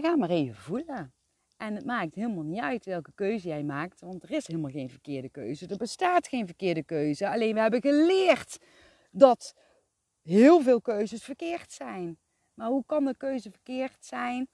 ga 0.03 0.17
maar 0.17 0.31
even 0.31 0.55
voelen. 0.55 1.15
En 1.57 1.75
het 1.75 1.85
maakt 1.85 2.15
helemaal 2.15 2.43
niet 2.43 2.61
uit 2.61 2.85
welke 2.85 3.13
keuze 3.15 3.49
jij 3.49 3.63
maakt, 3.63 4.01
want 4.01 4.23
er 4.23 4.31
is 4.31 4.47
helemaal 4.47 4.71
geen 4.71 4.91
verkeerde 4.91 5.29
keuze. 5.29 5.67
Er 5.67 5.77
bestaat 5.77 6.29
geen 6.29 6.47
verkeerde 6.47 6.83
keuze. 6.83 7.29
Alleen 7.29 7.55
we 7.55 7.61
hebben 7.61 7.81
geleerd 7.81 8.59
dat 9.11 9.55
heel 10.23 10.61
veel 10.61 10.81
keuzes 10.81 11.25
verkeerd 11.25 11.73
zijn. 11.73 12.19
Maar 12.55 12.69
hoe 12.69 12.85
kan 12.87 13.05
de 13.05 13.17
keuze 13.17 13.51
verkeerd 13.51 14.05
zijn 14.05 14.49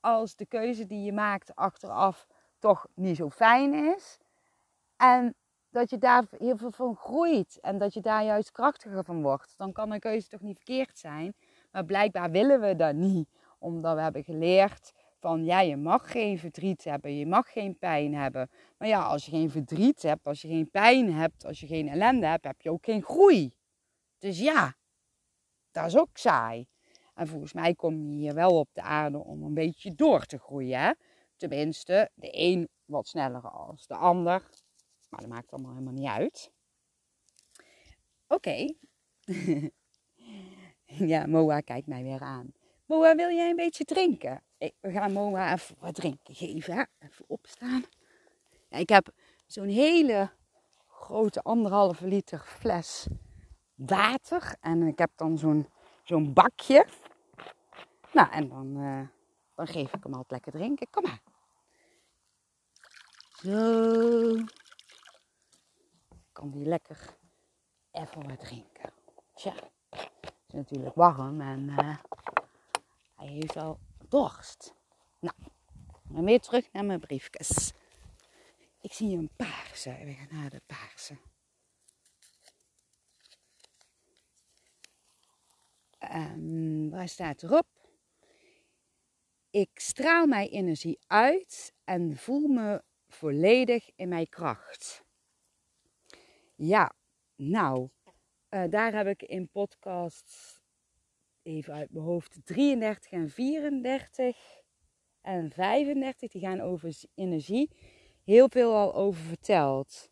als 0.00 0.36
de 0.36 0.46
keuze 0.46 0.86
die 0.86 1.04
je 1.04 1.12
maakt 1.12 1.54
achteraf 1.54 2.26
toch 2.58 2.86
niet 2.94 3.16
zo 3.16 3.30
fijn 3.30 3.74
is? 3.74 4.18
En 4.96 5.34
dat 5.70 5.90
je 5.90 5.98
daar 5.98 6.24
heel 6.38 6.56
veel 6.56 6.70
van 6.70 6.96
groeit 6.96 7.58
en 7.60 7.78
dat 7.78 7.94
je 7.94 8.00
daar 8.00 8.24
juist 8.24 8.52
krachtiger 8.52 9.04
van 9.04 9.22
wordt. 9.22 9.54
Dan 9.56 9.72
kan 9.72 9.92
een 9.92 10.00
keuze 10.00 10.28
toch 10.28 10.40
niet 10.40 10.56
verkeerd 10.56 10.98
zijn. 10.98 11.34
Maar 11.70 11.84
blijkbaar 11.84 12.30
willen 12.30 12.60
we 12.60 12.76
dat 12.76 12.94
niet, 12.94 13.28
omdat 13.62 13.94
we 13.94 14.00
hebben 14.00 14.24
geleerd 14.24 14.92
van 15.18 15.44
ja, 15.44 15.60
je 15.60 15.76
mag 15.76 16.10
geen 16.10 16.38
verdriet 16.38 16.84
hebben, 16.84 17.16
je 17.16 17.26
mag 17.26 17.52
geen 17.52 17.78
pijn 17.78 18.14
hebben. 18.14 18.50
Maar 18.78 18.88
ja, 18.88 19.02
als 19.02 19.24
je 19.24 19.30
geen 19.30 19.50
verdriet 19.50 20.02
hebt, 20.02 20.26
als 20.26 20.42
je 20.42 20.48
geen 20.48 20.70
pijn 20.70 21.12
hebt, 21.12 21.44
als 21.44 21.60
je 21.60 21.66
geen 21.66 21.88
ellende 21.88 22.26
hebt, 22.26 22.44
heb 22.44 22.60
je 22.60 22.70
ook 22.70 22.84
geen 22.84 23.02
groei. 23.02 23.54
Dus 24.18 24.38
ja, 24.38 24.76
dat 25.70 25.86
is 25.86 25.96
ook 25.96 26.16
saai. 26.16 26.66
En 27.14 27.26
volgens 27.26 27.52
mij 27.52 27.74
kom 27.74 28.02
je 28.02 28.14
hier 28.14 28.34
wel 28.34 28.58
op 28.58 28.68
de 28.72 28.82
aarde 28.82 29.18
om 29.18 29.42
een 29.42 29.54
beetje 29.54 29.94
door 29.94 30.24
te 30.24 30.38
groeien. 30.38 30.80
Hè? 30.80 30.92
Tenminste, 31.36 32.10
de 32.14 32.28
een 32.32 32.68
wat 32.84 33.06
sneller 33.06 33.50
als 33.50 33.86
de 33.86 33.94
ander. 33.94 34.48
Maar 35.08 35.20
dat 35.20 35.28
maakt 35.28 35.52
allemaal 35.52 35.72
helemaal 35.72 35.92
niet 35.92 36.08
uit. 36.08 36.52
Oké. 38.26 38.74
ja, 41.12 41.26
Moa 41.26 41.60
kijkt 41.60 41.86
mij 41.86 42.02
weer 42.02 42.20
aan. 42.20 42.52
Wil 43.00 43.30
jij 43.30 43.50
een 43.50 43.56
beetje 43.56 43.84
drinken? 43.84 44.42
we 44.58 44.90
gaan 44.90 45.12
Moa 45.12 45.52
even 45.52 45.76
wat 45.78 45.94
drinken 45.94 46.34
geven. 46.34 46.88
Even 46.98 47.24
opstaan. 47.28 47.84
Ja, 48.68 48.78
ik 48.78 48.88
heb 48.88 49.08
zo'n 49.46 49.68
hele 49.68 50.30
grote 50.88 51.42
anderhalve 51.42 52.06
liter 52.06 52.38
fles 52.38 53.06
water. 53.74 54.54
En 54.60 54.82
ik 54.82 54.98
heb 54.98 55.10
dan 55.16 55.38
zo'n 55.38 55.68
zo'n 56.04 56.32
bakje. 56.32 56.86
Nou, 58.12 58.30
en 58.30 58.48
dan, 58.48 58.76
uh, 58.76 59.08
dan 59.54 59.66
geef 59.66 59.92
ik 59.92 60.02
hem 60.02 60.14
altijd 60.14 60.30
lekker 60.30 60.52
drinken. 60.52 60.90
Kom 60.90 61.02
maar. 61.02 61.22
Zo. 63.42 64.44
kan 66.32 66.50
die 66.50 66.64
lekker 66.64 67.16
even 67.90 68.28
wat 68.28 68.40
drinken. 68.40 68.92
Tja, 69.34 69.52
het 69.90 70.10
is 70.46 70.54
natuurlijk 70.54 70.94
warm 70.94 71.40
en 71.40 71.60
uh, 71.60 71.96
hij 73.22 73.32
heeft 73.32 73.56
al 73.56 73.78
dorst. 74.08 74.74
Nou, 75.20 75.36
weer 76.24 76.40
terug 76.40 76.72
naar 76.72 76.84
mijn 76.84 77.00
briefjes. 77.00 77.72
Ik 78.80 78.92
zie 78.92 79.16
een 79.16 79.30
paarse. 79.36 79.90
We 80.04 80.12
gaan 80.12 80.40
naar 80.40 80.50
de 80.50 80.62
paarse. 80.66 81.16
Um, 86.14 86.90
waar 86.90 87.08
staat 87.08 87.42
erop? 87.42 87.66
Ik 89.50 89.70
straal 89.74 90.26
mijn 90.26 90.48
energie 90.48 90.98
uit 91.06 91.74
en 91.84 92.16
voel 92.16 92.48
me 92.48 92.82
volledig 93.08 93.90
in 93.94 94.08
mijn 94.08 94.28
kracht. 94.28 95.04
Ja, 96.54 96.92
nou, 97.36 97.88
uh, 98.50 98.64
daar 98.70 98.94
heb 98.94 99.06
ik 99.06 99.22
in 99.22 99.48
podcast, 99.48 100.61
even 101.42 101.74
uit 101.74 101.90
mijn 101.90 102.04
hoofd, 102.04 102.40
33 102.44 103.10
en 103.10 103.30
34 103.30 104.36
en 105.20 105.50
35, 105.50 106.30
die 106.30 106.40
gaan 106.40 106.60
over 106.60 107.00
energie, 107.14 107.70
heel 108.24 108.48
veel 108.48 108.74
al 108.74 108.94
over 108.94 109.22
verteld. 109.22 110.10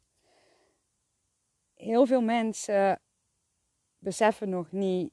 Heel 1.75 2.07
veel 2.07 2.23
mensen 2.23 3.01
beseffen 3.99 4.49
nog 4.49 4.73
niet, 4.73 5.11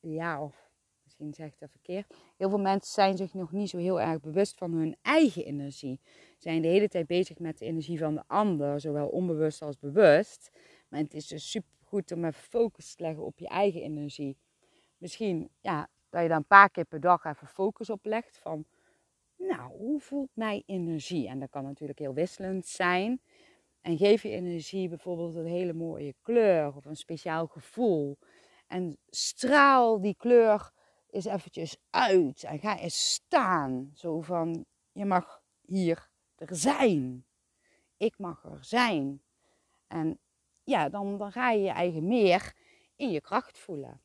ja, 0.00 0.42
of 0.42 0.70
misschien 1.02 1.34
zeg 1.34 1.46
ik 1.46 1.58
dat 1.58 1.70
verkeerd. 1.70 2.14
Heel 2.36 2.48
veel 2.48 2.58
mensen 2.58 2.92
zijn 2.92 3.16
zich 3.16 3.34
nog 3.34 3.52
niet 3.52 3.70
zo 3.70 3.78
heel 3.78 4.00
erg 4.00 4.20
bewust 4.20 4.56
van 4.56 4.72
hun 4.72 4.96
eigen 5.02 5.44
energie. 5.44 6.00
Zijn 6.38 6.62
de 6.62 6.68
hele 6.68 6.88
tijd 6.88 7.06
bezig 7.06 7.38
met 7.38 7.58
de 7.58 7.64
energie 7.64 7.98
van 7.98 8.14
de 8.14 8.24
ander, 8.26 8.80
zowel 8.80 9.08
onbewust 9.08 9.62
als 9.62 9.78
bewust. 9.78 10.50
Maar 10.88 11.00
het 11.00 11.14
is 11.14 11.26
dus 11.26 11.50
super 11.50 11.78
goed 11.84 12.12
om 12.12 12.24
even 12.24 12.42
focus 12.42 12.94
te 12.94 13.02
leggen 13.02 13.24
op 13.24 13.38
je 13.38 13.48
eigen 13.48 13.82
energie. 13.82 14.36
Misschien 14.98 15.50
ja, 15.60 15.88
dat 16.08 16.22
je 16.22 16.28
daar 16.28 16.36
een 16.36 16.46
paar 16.46 16.70
keer 16.70 16.84
per 16.84 17.00
dag 17.00 17.24
even 17.24 17.46
focus 17.46 17.90
op 17.90 18.04
legt. 18.04 18.38
Van, 18.38 18.64
nou, 19.36 19.72
hoe 19.76 20.00
voelt 20.00 20.30
mijn 20.32 20.62
energie? 20.66 21.28
En 21.28 21.38
dat 21.38 21.50
kan 21.50 21.64
natuurlijk 21.64 21.98
heel 21.98 22.14
wisselend 22.14 22.66
zijn. 22.66 23.20
En 23.80 23.96
geef 23.96 24.22
je 24.22 24.30
energie 24.30 24.88
bijvoorbeeld 24.88 25.34
een 25.34 25.46
hele 25.46 25.72
mooie 25.72 26.14
kleur 26.22 26.76
of 26.76 26.84
een 26.84 26.96
speciaal 26.96 27.46
gevoel. 27.46 28.18
En 28.66 28.98
straal 29.08 30.00
die 30.00 30.14
kleur 30.16 30.72
eens 31.10 31.24
eventjes 31.24 31.76
uit. 31.90 32.44
En 32.44 32.58
ga 32.58 32.78
eens 32.78 33.12
staan. 33.12 33.90
Zo 33.94 34.20
van, 34.20 34.64
je 34.92 35.04
mag 35.04 35.42
hier 35.66 36.08
er 36.36 36.56
zijn. 36.56 37.26
Ik 37.96 38.18
mag 38.18 38.44
er 38.44 38.64
zijn. 38.64 39.22
En 39.86 40.18
ja, 40.64 40.88
dan, 40.88 41.18
dan 41.18 41.32
ga 41.32 41.50
je 41.50 41.62
je 41.62 41.70
eigen 41.70 42.08
meer 42.08 42.54
in 42.96 43.10
je 43.10 43.20
kracht 43.20 43.58
voelen. 43.58 44.00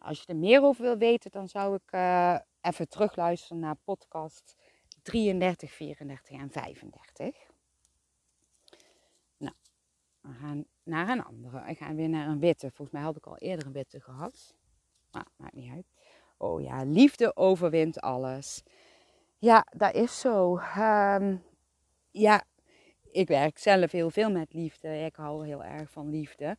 Als 0.00 0.20
je 0.20 0.26
er 0.26 0.36
meer 0.36 0.62
over 0.62 0.82
wil 0.82 0.96
weten, 0.96 1.30
dan 1.30 1.48
zou 1.48 1.74
ik 1.74 1.92
uh, 1.92 2.38
even 2.60 2.88
terugluisteren 2.88 3.58
naar 3.58 3.76
podcast 3.84 4.56
33, 5.02 5.72
34 5.72 6.38
en 6.38 6.50
35. 6.50 7.36
Nou, 9.36 9.54
we 10.20 10.32
gaan 10.32 10.64
naar 10.82 11.08
een 11.08 11.24
andere. 11.24 11.64
We 11.64 11.74
gaan 11.74 11.96
weer 11.96 12.08
naar 12.08 12.28
een 12.28 12.40
witte. 12.40 12.70
Volgens 12.70 12.90
mij 12.90 13.02
had 13.02 13.16
ik 13.16 13.26
al 13.26 13.38
eerder 13.38 13.66
een 13.66 13.72
witte 13.72 14.00
gehad. 14.00 14.54
Maar 15.10 15.26
maakt 15.36 15.54
niet 15.54 15.72
uit. 15.72 15.86
Oh 16.36 16.62
ja, 16.62 16.84
liefde 16.84 17.36
overwint 17.36 18.00
alles. 18.00 18.62
Ja, 19.38 19.66
dat 19.76 19.94
is 19.94 20.20
zo. 20.20 20.60
Um, 20.78 21.42
ja, 22.10 22.44
ik 23.10 23.28
werk 23.28 23.58
zelf 23.58 23.90
heel 23.90 24.10
veel 24.10 24.30
met 24.30 24.52
liefde. 24.52 24.88
Ik 24.88 25.16
hou 25.16 25.46
heel 25.46 25.64
erg 25.64 25.90
van 25.90 26.10
liefde. 26.10 26.56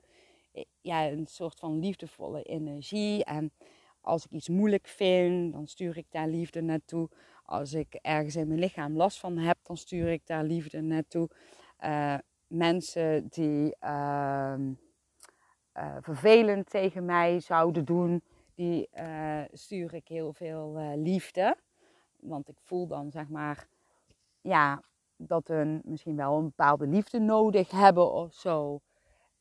Ja, 0.81 1.07
een 1.07 1.27
soort 1.27 1.59
van 1.59 1.79
liefdevolle 1.79 2.43
energie. 2.43 3.23
En 3.23 3.51
als 4.01 4.25
ik 4.25 4.31
iets 4.31 4.49
moeilijk 4.49 4.87
vind, 4.87 5.53
dan 5.53 5.67
stuur 5.67 5.97
ik 5.97 6.05
daar 6.09 6.27
liefde 6.27 6.61
naartoe. 6.61 7.09
Als 7.43 7.73
ik 7.73 7.93
ergens 7.93 8.35
in 8.35 8.47
mijn 8.47 8.59
lichaam 8.59 8.95
last 8.95 9.19
van 9.19 9.37
heb, 9.37 9.57
dan 9.63 9.77
stuur 9.77 10.11
ik 10.11 10.27
daar 10.27 10.43
liefde 10.43 10.81
naartoe. 10.81 11.29
Uh, 11.83 12.17
mensen 12.47 13.27
die 13.29 13.75
uh, 13.83 14.55
uh, 15.77 15.97
vervelend 16.01 16.69
tegen 16.69 17.05
mij 17.05 17.39
zouden 17.39 17.85
doen, 17.85 18.21
die 18.55 18.89
stuur 19.51 19.93
ik 19.93 20.07
heel 20.07 20.33
veel 20.33 20.93
liefde. 20.95 21.57
Want 22.19 22.49
ik 22.49 22.57
voel 22.59 22.87
dan 22.87 23.11
zeg 23.11 23.29
maar, 23.29 23.67
ja, 24.41 24.83
dat 25.15 25.47
hun 25.47 25.81
misschien 25.83 26.15
wel 26.15 26.37
een 26.37 26.43
bepaalde 26.43 26.87
liefde 26.87 27.19
nodig 27.19 27.71
hebben 27.71 28.11
of 28.11 28.33
zo. 28.33 28.81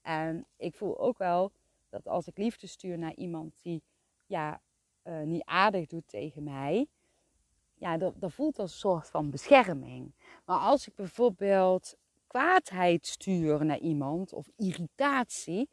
En 0.02 0.46
ik 0.56 0.74
voel 0.74 0.98
ook 0.98 1.18
wel 1.18 1.52
dat 1.88 2.08
als 2.08 2.26
ik 2.26 2.36
liefde 2.36 2.66
stuur 2.66 2.98
naar 2.98 3.14
iemand 3.14 3.52
die 3.62 3.82
ja, 4.26 4.60
uh, 5.04 5.20
niet 5.20 5.44
aardig 5.44 5.86
doet 5.86 6.08
tegen 6.08 6.42
mij, 6.42 6.86
ja, 7.74 7.96
dat, 7.96 8.14
dat 8.16 8.32
voelt 8.32 8.58
als 8.58 8.72
een 8.72 8.78
soort 8.78 9.08
van 9.08 9.30
bescherming. 9.30 10.12
Maar 10.44 10.58
als 10.58 10.88
ik 10.88 10.94
bijvoorbeeld 10.94 11.94
kwaadheid 12.26 13.06
stuur 13.06 13.64
naar 13.64 13.78
iemand 13.78 14.32
of 14.32 14.48
irritatie, 14.56 15.68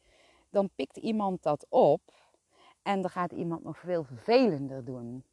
dan 0.49 0.69
pikt 0.75 0.97
iemand 0.97 1.43
dat 1.43 1.65
op 1.69 2.01
en 2.81 3.01
dan 3.01 3.09
gaat 3.09 3.31
iemand 3.31 3.63
nog 3.63 3.77
veel 3.77 4.03
vervelender 4.03 4.85
doen. 4.85 5.23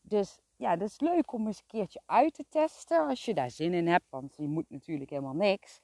Dus 0.00 0.38
ja, 0.56 0.76
dat 0.76 0.88
is 0.88 1.00
leuk 1.00 1.32
om 1.32 1.46
eens 1.46 1.58
een 1.58 1.66
keertje 1.66 2.00
uit 2.06 2.34
te 2.34 2.44
testen 2.48 3.06
als 3.06 3.24
je 3.24 3.34
daar 3.34 3.50
zin 3.50 3.74
in 3.74 3.86
hebt, 3.86 4.10
want 4.10 4.36
je 4.36 4.48
moet 4.48 4.70
natuurlijk 4.70 5.10
helemaal 5.10 5.34
niks. 5.34 5.80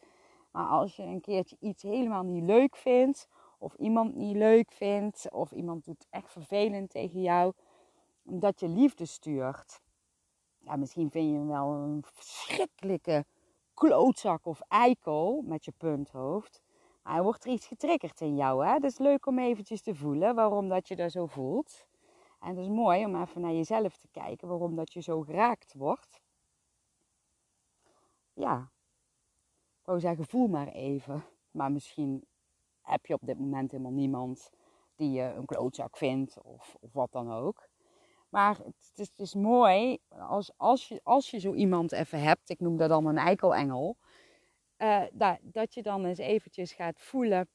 Maar 0.56 0.66
als 0.66 0.96
je 0.96 1.02
een 1.02 1.20
keertje 1.20 1.56
iets 1.60 1.82
helemaal 1.82 2.22
niet 2.22 2.44
leuk 2.44 2.76
vindt, 2.76 3.28
of 3.58 3.74
iemand 3.74 4.14
niet 4.14 4.36
leuk 4.36 4.72
vindt, 4.72 5.30
of 5.30 5.52
iemand 5.52 5.84
doet 5.84 6.06
echt 6.10 6.32
vervelend 6.32 6.90
tegen 6.90 7.20
jou, 7.22 7.52
dat 8.22 8.60
je 8.60 8.68
liefde 8.68 9.06
stuurt. 9.06 9.80
Ja, 10.58 10.76
misschien 10.76 11.10
vind 11.10 11.30
je 11.30 11.36
hem 11.36 11.48
wel 11.48 11.72
een 11.72 12.04
verschrikkelijke 12.12 13.24
klootzak 13.74 14.46
of 14.46 14.60
eikel 14.68 15.42
met 15.44 15.64
je 15.64 15.72
punthoofd. 15.76 16.62
Maar 17.02 17.12
hij 17.12 17.22
wordt 17.22 17.44
er 17.44 17.50
iets 17.50 17.66
getriggerd 17.66 18.20
in 18.20 18.36
jou. 18.36 18.66
Hè? 18.66 18.72
Het 18.72 18.84
is 18.84 18.98
leuk 18.98 19.26
om 19.26 19.38
eventjes 19.38 19.82
te 19.82 19.94
voelen 19.94 20.34
waarom 20.34 20.68
dat 20.68 20.88
je 20.88 20.96
dat 20.96 21.12
zo 21.12 21.26
voelt. 21.26 21.86
En 22.40 22.48
het 22.48 22.58
is 22.58 22.68
mooi 22.68 23.04
om 23.04 23.22
even 23.22 23.40
naar 23.40 23.52
jezelf 23.52 23.96
te 23.96 24.08
kijken 24.10 24.48
waarom 24.48 24.74
dat 24.74 24.92
je 24.92 25.00
zo 25.00 25.20
geraakt 25.20 25.74
wordt. 25.74 26.20
Ja, 28.32 28.70
wou 29.86 30.00
zeggen, 30.00 30.26
voel 30.26 30.46
maar 30.46 30.68
even. 30.68 31.24
Maar 31.50 31.72
misschien 31.72 32.24
heb 32.82 33.06
je 33.06 33.14
op 33.14 33.26
dit 33.26 33.38
moment 33.38 33.70
helemaal 33.70 33.92
niemand 33.92 34.50
die 34.94 35.10
je 35.10 35.22
een 35.22 35.44
klootzak 35.44 35.96
vindt 35.96 36.42
of, 36.42 36.76
of 36.80 36.92
wat 36.92 37.12
dan 37.12 37.32
ook. 37.32 37.68
Maar 38.28 38.56
het 38.56 38.92
is, 38.94 39.08
het 39.08 39.18
is 39.18 39.34
mooi 39.34 39.98
als, 40.08 40.52
als, 40.56 40.88
je, 40.88 41.00
als 41.02 41.30
je 41.30 41.38
zo 41.38 41.54
iemand 41.54 41.92
even 41.92 42.22
hebt, 42.22 42.50
ik 42.50 42.60
noem 42.60 42.76
dat 42.76 42.88
dan 42.88 43.06
een 43.06 43.18
eikelengel, 43.18 43.96
uh, 44.78 45.02
dat, 45.12 45.38
dat 45.42 45.74
je 45.74 45.82
dan 45.82 46.04
eens 46.04 46.18
eventjes 46.18 46.72
gaat 46.72 47.00
voelen 47.00 47.48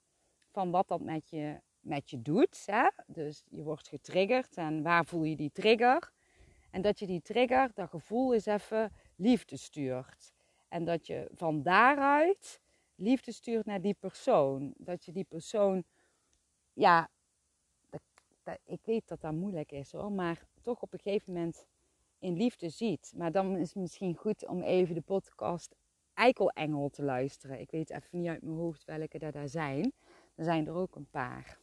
van 0.52 0.72
wat 0.72 0.88
dat 0.88 1.02
met 1.02 1.30
je 1.30 1.62
met 1.82 2.10
je 2.10 2.22
doet. 2.22 2.64
Hè? 2.66 2.88
Dus 3.08 3.44
je 3.50 3.64
wordt 3.64 3.88
getriggerd 3.88 4.58
en 4.58 4.84
waar 4.84 5.06
voel 5.06 5.24
je 5.24 5.36
die 5.36 5.52
trigger? 5.52 6.12
En 6.72 6.82
dat 6.82 7.00
je 7.00 7.06
die 7.06 7.22
trigger, 7.22 7.72
dat 7.74 7.90
gevoel 7.90 8.34
is 8.34 8.46
even 8.46 8.92
liefde 9.16 9.58
stuurt. 9.58 10.34
En 10.72 10.84
dat 10.86 11.08
je 11.08 11.30
van 11.34 11.62
daaruit 11.62 12.62
liefde 12.96 13.32
stuurt 13.32 13.66
naar 13.66 13.82
die 13.82 13.96
persoon. 14.00 14.74
Dat 14.78 15.06
je 15.06 15.12
die 15.12 15.24
persoon, 15.24 15.84
ja, 16.74 17.10
dat, 17.90 18.02
ik 18.64 18.80
weet 18.84 19.08
dat 19.08 19.22
dat 19.22 19.34
moeilijk 19.34 19.72
is 19.72 19.92
hoor, 19.92 20.12
maar 20.12 20.48
toch 20.62 20.82
op 20.82 20.94
een 20.94 21.00
gegeven 21.00 21.34
moment 21.34 21.66
in 22.20 22.38
liefde 22.38 22.70
ziet. 22.70 23.14
Maar 23.16 23.32
dan 23.32 23.58
is 23.58 23.68
het 23.68 23.82
misschien 23.82 24.16
goed 24.16 24.48
om 24.48 24.62
even 24.62 24.96
de 24.96 25.02
podcast 25.02 25.76
Eikelengel 26.14 26.90
te 26.90 27.04
luisteren. 27.04 27.60
Ik 27.60 27.72
weet 27.72 27.90
even 27.90 28.20
niet 28.20 28.28
uit 28.28 28.42
mijn 28.42 28.58
hoofd 28.58 28.84
welke 28.84 29.20
dat 29.20 29.34
daar 29.34 29.50
zijn. 29.50 29.94
Er 30.36 30.44
zijn 30.44 30.68
er 30.68 30.74
ook 30.74 30.96
een 30.96 31.10
paar. 31.10 31.60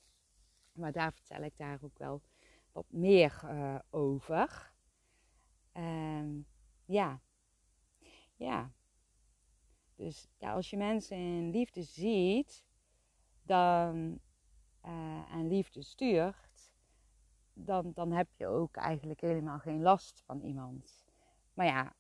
Maar 0.73 0.93
daar 0.93 1.13
vertel 1.13 1.43
ik 1.43 1.57
daar 1.57 1.79
ook 1.83 1.99
wel 1.99 2.23
wat 2.73 2.87
meer 2.89 3.41
uh, 3.45 3.79
over. 3.91 4.73
Um, 5.77 6.47
ja. 6.85 7.21
Ja. 8.37 8.73
Dus 9.99 10.29
ja, 10.37 10.53
als 10.53 10.71
je 10.71 10.77
mensen 10.77 11.17
in 11.17 11.51
liefde 11.51 11.83
ziet 11.83 12.65
dan, 13.43 14.21
uh, 14.85 15.33
en 15.33 15.49
liefde 15.49 15.83
stuurt, 15.83 16.73
dan, 17.53 17.93
dan 17.95 18.13
heb 18.13 18.29
je 18.37 18.47
ook 18.47 18.77
eigenlijk 18.77 19.21
helemaal 19.21 19.59
geen 19.59 19.83
last 19.83 20.23
van 20.25 20.41
iemand. 20.41 21.05
Maar 21.55 21.67
ja, 21.67 21.95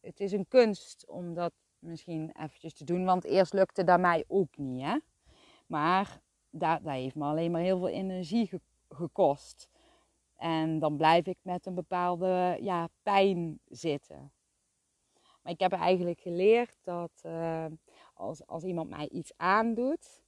het 0.00 0.20
is 0.20 0.32
een 0.32 0.48
kunst 0.48 1.06
om 1.08 1.34
dat 1.34 1.52
misschien 1.78 2.30
eventjes 2.30 2.74
te 2.74 2.84
doen, 2.84 3.04
want 3.04 3.24
eerst 3.24 3.52
lukte 3.52 3.84
dat 3.84 4.00
mij 4.00 4.24
ook 4.26 4.56
niet. 4.56 4.84
Hè? 4.84 4.98
Maar 5.66 6.20
dat, 6.50 6.80
heeft 6.82 7.14
me 7.14 7.24
alleen 7.24 7.50
maar 7.50 7.60
heel 7.60 7.78
veel 7.78 7.88
energie 7.88 8.50
gekost. 8.88 9.68
En 10.36 10.78
dan 10.78 10.96
blijf 10.96 11.26
ik 11.26 11.38
met 11.42 11.66
een 11.66 11.74
bepaalde 11.74 12.58
ja, 12.60 12.88
pijn 13.02 13.60
zitten. 13.64 14.32
Maar 15.46 15.54
ik 15.54 15.60
heb 15.60 15.72
eigenlijk 15.72 16.20
geleerd 16.20 16.78
dat 16.82 17.22
uh, 17.26 17.66
als, 18.14 18.46
als 18.46 18.64
iemand 18.64 18.90
mij 18.90 19.08
iets 19.08 19.32
aandoet, 19.36 20.22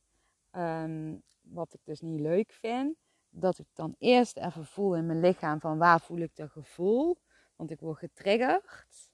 ehm, 0.51 1.17
wat 1.41 1.75
ik 1.75 1.81
dus 1.85 2.01
niet 2.01 2.21
leuk 2.21 2.53
vind, 2.53 2.97
dat 3.29 3.59
ik 3.59 3.67
dan 3.73 3.95
eerst 3.99 4.37
even 4.37 4.67
voel 4.67 4.97
in 4.97 5.07
mijn 5.07 5.21
lichaam 5.21 5.61
van 5.61 5.79
waar 5.79 6.01
voel 6.01 6.19
ik 6.19 6.37
dat 6.37 6.51
gevoel. 6.51 7.19
Want 7.57 7.71
ik 7.71 7.81
word 7.81 7.99
getriggerd. 7.99 9.11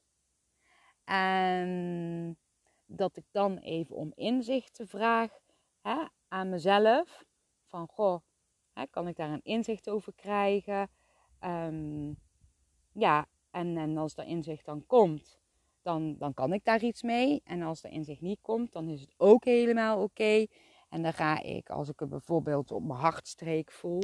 En 1.03 2.37
dat 2.85 3.17
ik 3.17 3.25
dan 3.31 3.57
even 3.57 3.95
om 3.95 4.11
inzicht 4.15 4.73
te 4.73 4.87
vraag 4.87 5.39
hè, 5.81 6.05
aan 6.27 6.49
mezelf. 6.49 7.25
Van 7.65 7.87
goh, 7.87 8.21
hè, 8.73 8.85
kan 8.87 9.07
ik 9.07 9.15
daar 9.15 9.31
een 9.31 9.43
inzicht 9.43 9.89
over 9.89 10.13
krijgen? 10.13 10.89
Ehm, 11.39 12.13
ja, 12.91 13.27
en, 13.51 13.77
en 13.77 13.97
als 13.97 14.15
dat 14.15 14.25
inzicht 14.25 14.65
dan 14.65 14.85
komt, 14.85 15.43
dan, 15.85 16.15
dan 16.17 16.33
kan 16.33 16.53
ik 16.53 16.63
daar 16.63 16.83
iets 16.83 17.01
mee. 17.01 17.41
En 17.43 17.61
als 17.61 17.81
dat 17.81 17.91
inzicht 17.91 18.21
niet 18.21 18.41
komt, 18.41 18.71
dan 18.73 18.87
is 18.87 19.01
het 19.01 19.13
ook 19.17 19.45
helemaal 19.45 20.01
oké. 20.01 20.45
En 20.89 21.01
dan 21.01 21.13
ga 21.13 21.41
ik, 21.41 21.69
als 21.69 21.89
ik 21.89 21.99
het 21.99 22.09
bijvoorbeeld 22.09 22.71
op 22.71 22.83
mijn 22.83 22.99
hartstreek 22.99 23.71
voel, 23.71 24.01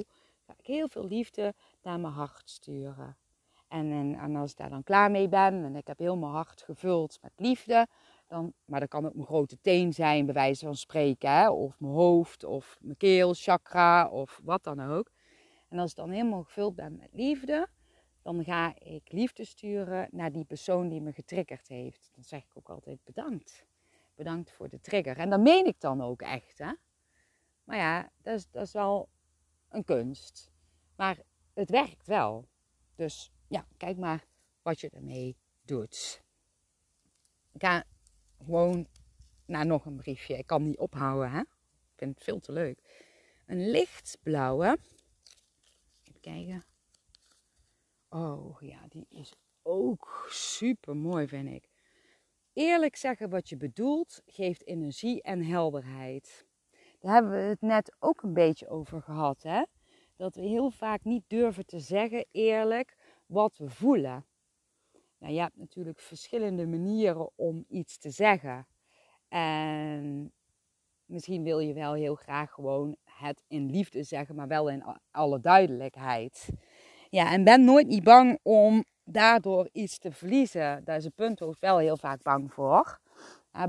ga 0.48 0.54
ik 0.58 0.66
heel 0.66 0.88
veel 0.88 1.08
liefde 1.08 1.54
naar 1.82 2.00
mijn 2.00 2.14
hart 2.14 2.50
sturen. 2.50 3.18
En, 3.68 3.92
en, 3.92 4.36
als 4.36 4.52
ik 4.52 4.58
daar 4.58 4.70
dan 4.70 4.84
klaar 4.84 5.12
mee 5.12 5.30
ben 5.30 5.64
en 5.64 5.76
ik 5.76 5.88
heb 5.88 5.98
heel 5.98 6.18
mijn 6.18 6.32
hart 6.32 6.62
gevuld 6.62 7.18
met 7.22 7.32
liefde, 7.36 7.88
dan, 8.28 8.54
maar 8.66 8.80
dat 8.80 8.90
kan 8.90 9.06
ook 9.06 9.14
mijn 9.14 9.26
grote 9.26 9.58
teen 9.62 9.94
zijn, 9.94 10.26
bij 10.26 10.34
wijze 10.34 10.66
van 10.66 10.76
spreken, 10.76 11.32
hè? 11.32 11.50
of 11.50 11.80
mijn 11.80 11.94
hoofd, 11.94 12.44
of 12.44 12.78
mijn 12.82 12.98
keel, 12.98 13.34
chakra, 13.34 14.10
of 14.10 14.40
wat 14.44 14.64
dan 14.64 14.82
ook. 14.82 15.12
En 15.70 15.80
als 15.80 15.90
ik 15.90 15.96
dan 15.96 16.10
helemaal 16.10 16.44
gevuld 16.44 16.76
ben 16.76 16.98
met 16.98 17.10
liefde, 17.12 17.68
dan 18.22 18.44
ga 18.44 18.80
ik 18.80 19.12
liefde 19.12 19.46
sturen 19.46 20.08
naar 20.12 20.32
die 20.32 20.46
persoon 20.46 20.90
die 20.90 21.02
me 21.02 21.12
getriggerd 21.12 21.68
heeft. 21.68 22.10
Dan 22.16 22.24
zeg 22.24 22.44
ik 22.44 22.52
ook 22.54 22.70
altijd 22.70 23.04
bedankt. 23.04 23.66
Bedankt 24.16 24.52
voor 24.52 24.70
de 24.70 24.80
trigger. 24.80 25.18
En 25.18 25.30
dat 25.30 25.40
meen 25.40 25.66
ik 25.66 25.80
dan 25.80 26.02
ook 26.02 26.22
echt. 26.22 26.58
Hè? 26.58 26.74
Maar 27.64 27.78
ja, 27.78 28.12
dat 28.22 28.36
is, 28.36 28.50
dat 28.50 28.66
is 28.66 28.72
wel 28.72 29.10
een 29.70 29.84
kunst. 29.84 30.52
Maar 30.96 31.20
het 31.54 31.70
werkt 31.70 32.08
wel. 32.08 32.48
Dus 32.96 33.32
ja, 33.48 33.68
kijk 33.78 33.98
maar 33.98 34.26
wat 34.62 34.80
je 34.80 34.90
ermee 34.90 35.38
doet. 35.62 36.24
Ik 37.52 37.62
ga 37.62 37.84
gewoon 38.46 38.88
naar 39.46 39.66
nog 39.66 39.86
een 39.86 39.98
briefje. 39.98 40.38
Ik 40.38 40.48
kan 40.48 40.64
niet 40.64 40.78
ophouden, 40.78 41.32
hè? 41.32 41.40
Ik 41.40 41.98
vind 41.98 42.16
het 42.16 42.24
veel 42.24 42.40
te 42.40 42.52
leuk. 42.52 43.10
Een 43.46 43.70
lichtblauwe. 43.70 44.78
Even 46.04 46.22
kijken. 46.22 46.66
Oh 48.14 48.58
ja, 48.60 48.80
die 48.88 49.06
is 49.10 49.34
ook 49.62 50.26
super 50.30 50.96
mooi, 50.96 51.28
vind 51.28 51.50
ik. 51.50 51.70
Eerlijk 52.54 52.96
zeggen 52.96 53.30
wat 53.30 53.50
je 53.50 53.58
bedoelt 53.58 54.22
geeft 54.26 54.66
energie 54.66 55.22
en 55.22 55.44
helderheid. 55.44 56.46
Daar 57.00 57.14
hebben 57.14 57.32
we 57.32 57.38
het 57.38 57.62
net 57.62 57.96
ook 58.00 58.22
een 58.22 58.34
beetje 58.34 58.70
over 58.70 59.02
gehad, 59.02 59.44
hè? 59.44 59.64
Dat 60.16 60.36
we 60.36 60.42
heel 60.42 60.70
vaak 60.72 61.04
niet 61.04 61.24
durven 61.28 61.66
te 61.66 61.80
zeggen 61.80 62.26
eerlijk 62.32 62.96
wat 63.26 63.58
we 63.58 63.70
voelen. 63.70 64.26
Nou, 65.18 65.34
je 65.34 65.40
hebt 65.40 65.58
natuurlijk 65.58 66.00
verschillende 66.00 66.68
manieren 66.68 67.30
om 67.36 67.66
iets 67.68 67.98
te 67.98 68.10
zeggen. 68.10 68.68
En 69.28 70.34
misschien 71.06 71.44
wil 71.44 71.60
je 71.60 71.74
wel 71.74 71.94
heel 71.94 72.16
graag 72.16 72.52
gewoon 72.52 72.96
het 73.04 73.44
in 73.48 73.70
liefde 73.70 74.04
zeggen, 74.04 74.36
maar 74.36 74.48
wel 74.48 74.70
in 74.70 74.84
alle 75.12 75.40
duidelijkheid. 75.40 76.50
Ja, 77.12 77.32
en 77.32 77.44
ben 77.44 77.64
nooit 77.64 77.88
niet 77.88 78.04
bang 78.04 78.40
om 78.44 78.86
daardoor 79.04 79.70
iets 79.72 79.98
te 79.98 80.12
verliezen. 80.12 80.84
Daar 80.84 80.98
is 80.98 81.06
een 81.06 81.14
punthoofd 81.14 81.60
wel 81.60 81.78
heel 81.78 81.98
vaak 81.98 82.22
bang 82.24 82.54
voor. 82.54 83.00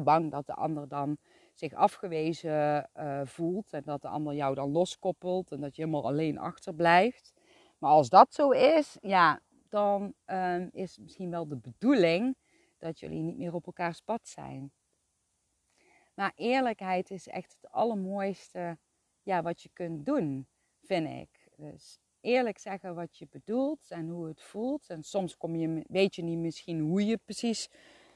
bang 0.05 0.31
dat 0.31 0.47
de 0.47 0.55
ander 0.55 0.89
dan 0.89 1.17
zich 1.55 1.75
afgewezen 1.75 2.91
uh, 2.97 3.21
voelt 3.25 3.73
en 3.73 3.83
dat 3.85 4.03
de 4.03 4.09
ander 4.09 4.35
jou 4.35 4.55
dan 4.55 4.71
loskoppelt 4.71 5.51
en 5.51 5.61
dat 5.61 5.77
je 5.77 5.83
helemaal 5.83 6.07
alleen 6.07 6.39
achterblijft. 6.39 7.33
Maar 7.79 7.91
als 7.91 8.09
dat 8.09 8.35
zo 8.35 8.51
is, 8.51 8.97
ja, 9.01 9.41
dan 9.69 10.15
uh, 10.27 10.71
is 10.71 10.99
misschien 10.99 11.31
wel 11.31 11.49
de 11.49 11.59
bedoeling 11.59 12.37
dat 12.79 13.01
jullie 13.01 13.23
niet 13.23 13.37
meer 13.37 13.55
op 13.55 13.67
elkaars 13.67 14.01
pad 14.01 14.29
zijn. 14.29 14.73
Maar 16.15 16.33
eerlijkheid 16.35 17.11
is 17.11 17.29
echt 17.29 17.57
het 17.61 17.71
allermooiste 17.71 18.79
ja, 19.23 19.43
wat 19.43 19.63
je 19.63 19.71
kunt 19.73 20.07
doen, 20.07 20.47
vind 20.81 21.09
ik. 21.09 21.49
Dus 21.57 22.02
eerlijk 22.23 22.59
zeggen 22.59 22.95
wat 22.95 23.17
je 23.17 23.27
bedoelt 23.31 23.91
en 23.91 24.09
hoe 24.09 24.27
het 24.27 24.43
voelt. 24.43 24.89
En 24.89 25.03
soms 25.03 25.37
kom 25.37 25.57
je, 25.57 25.85
weet 25.89 26.15
je 26.15 26.23
niet 26.23 26.39
misschien 26.39 26.81
hoe 26.81 27.07
je 27.07 27.17
precies 27.17 27.69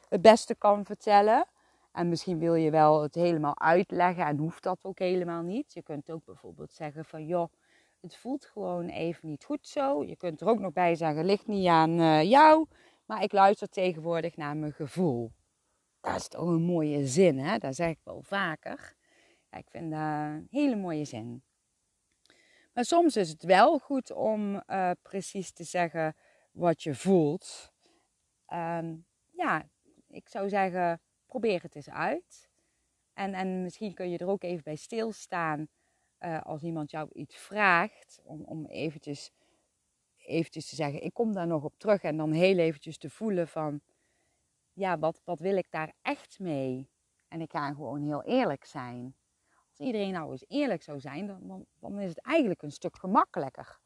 het 0.08 0.22
beste 0.22 0.54
kan 0.54 0.84
vertellen. 0.84 1.46
En 1.92 2.08
misschien 2.08 2.38
wil 2.38 2.54
je 2.54 2.70
wel 2.70 3.02
het 3.02 3.14
helemaal 3.14 3.58
uitleggen 3.58 4.26
en 4.26 4.36
hoeft 4.36 4.62
dat 4.62 4.78
ook 4.82 4.98
helemaal 4.98 5.42
niet. 5.42 5.72
Je 5.72 5.82
kunt 5.82 6.10
ook 6.10 6.24
bijvoorbeeld 6.24 6.72
zeggen 6.72 7.04
van 7.04 7.26
joh, 7.26 7.52
het 8.00 8.16
voelt 8.16 8.44
gewoon 8.44 8.88
even 8.88 9.28
niet 9.28 9.44
goed 9.44 9.66
zo. 9.66 10.04
Je 10.04 10.16
kunt 10.16 10.40
er 10.40 10.48
ook 10.48 10.58
nog 10.58 10.72
bij 10.72 10.94
zeggen, 10.94 11.24
ligt 11.24 11.46
niet 11.46 11.66
aan 11.66 12.00
uh, 12.00 12.22
jou, 12.22 12.66
maar 13.04 13.22
ik 13.22 13.32
luister 13.32 13.68
tegenwoordig 13.68 14.36
naar 14.36 14.56
mijn 14.56 14.72
gevoel. 14.72 15.32
Dat 16.00 16.16
is 16.16 16.28
toch 16.28 16.46
een 16.46 16.62
mooie 16.62 17.06
zin, 17.06 17.38
hè? 17.38 17.58
Dat 17.58 17.74
zeg 17.74 17.88
ik 17.88 17.98
wel 18.02 18.22
vaker. 18.22 18.94
Ja, 19.50 19.58
ik 19.58 19.70
vind 19.70 19.90
dat 19.90 20.00
een 20.00 20.46
hele 20.50 20.76
mooie 20.76 21.04
zin. 21.04 21.42
Maar 22.76 22.84
soms 22.84 23.16
is 23.16 23.28
het 23.28 23.42
wel 23.42 23.78
goed 23.78 24.10
om 24.10 24.62
uh, 24.66 24.90
precies 25.02 25.52
te 25.52 25.64
zeggen 25.64 26.16
wat 26.52 26.82
je 26.82 26.94
voelt. 26.94 27.72
Um, 28.52 29.06
ja, 29.30 29.68
ik 30.08 30.28
zou 30.28 30.48
zeggen, 30.48 31.00
probeer 31.26 31.62
het 31.62 31.74
eens 31.74 31.90
uit. 31.90 32.50
En, 33.12 33.34
en 33.34 33.62
misschien 33.62 33.94
kun 33.94 34.10
je 34.10 34.18
er 34.18 34.28
ook 34.28 34.42
even 34.42 34.64
bij 34.64 34.76
stilstaan 34.76 35.68
uh, 36.20 36.40
als 36.42 36.62
iemand 36.62 36.90
jou 36.90 37.08
iets 37.12 37.36
vraagt. 37.36 38.20
Om, 38.24 38.44
om 38.44 38.66
eventjes, 38.66 39.30
eventjes 40.16 40.68
te 40.68 40.74
zeggen, 40.74 41.02
ik 41.02 41.14
kom 41.14 41.32
daar 41.32 41.46
nog 41.46 41.64
op 41.64 41.78
terug. 41.78 42.02
En 42.02 42.16
dan 42.16 42.32
heel 42.32 42.58
eventjes 42.58 42.98
te 42.98 43.10
voelen 43.10 43.48
van, 43.48 43.80
ja, 44.72 44.98
wat, 44.98 45.20
wat 45.24 45.40
wil 45.40 45.56
ik 45.56 45.70
daar 45.70 45.92
echt 46.02 46.38
mee? 46.38 46.90
En 47.28 47.40
ik 47.40 47.50
ga 47.50 47.72
gewoon 47.72 48.02
heel 48.02 48.22
eerlijk 48.22 48.64
zijn. 48.64 49.16
Als 49.76 49.86
iedereen 49.86 50.12
nou 50.12 50.30
eens 50.30 50.44
eerlijk 50.48 50.82
zou 50.82 51.00
zijn, 51.00 51.26
dan, 51.26 51.66
dan, 51.80 51.98
is 51.98 52.08
het 52.08 52.20
eigenlijk 52.20 52.62
een 52.62 52.72
stuk 52.72 52.96
gemakkelijker. 52.96 53.78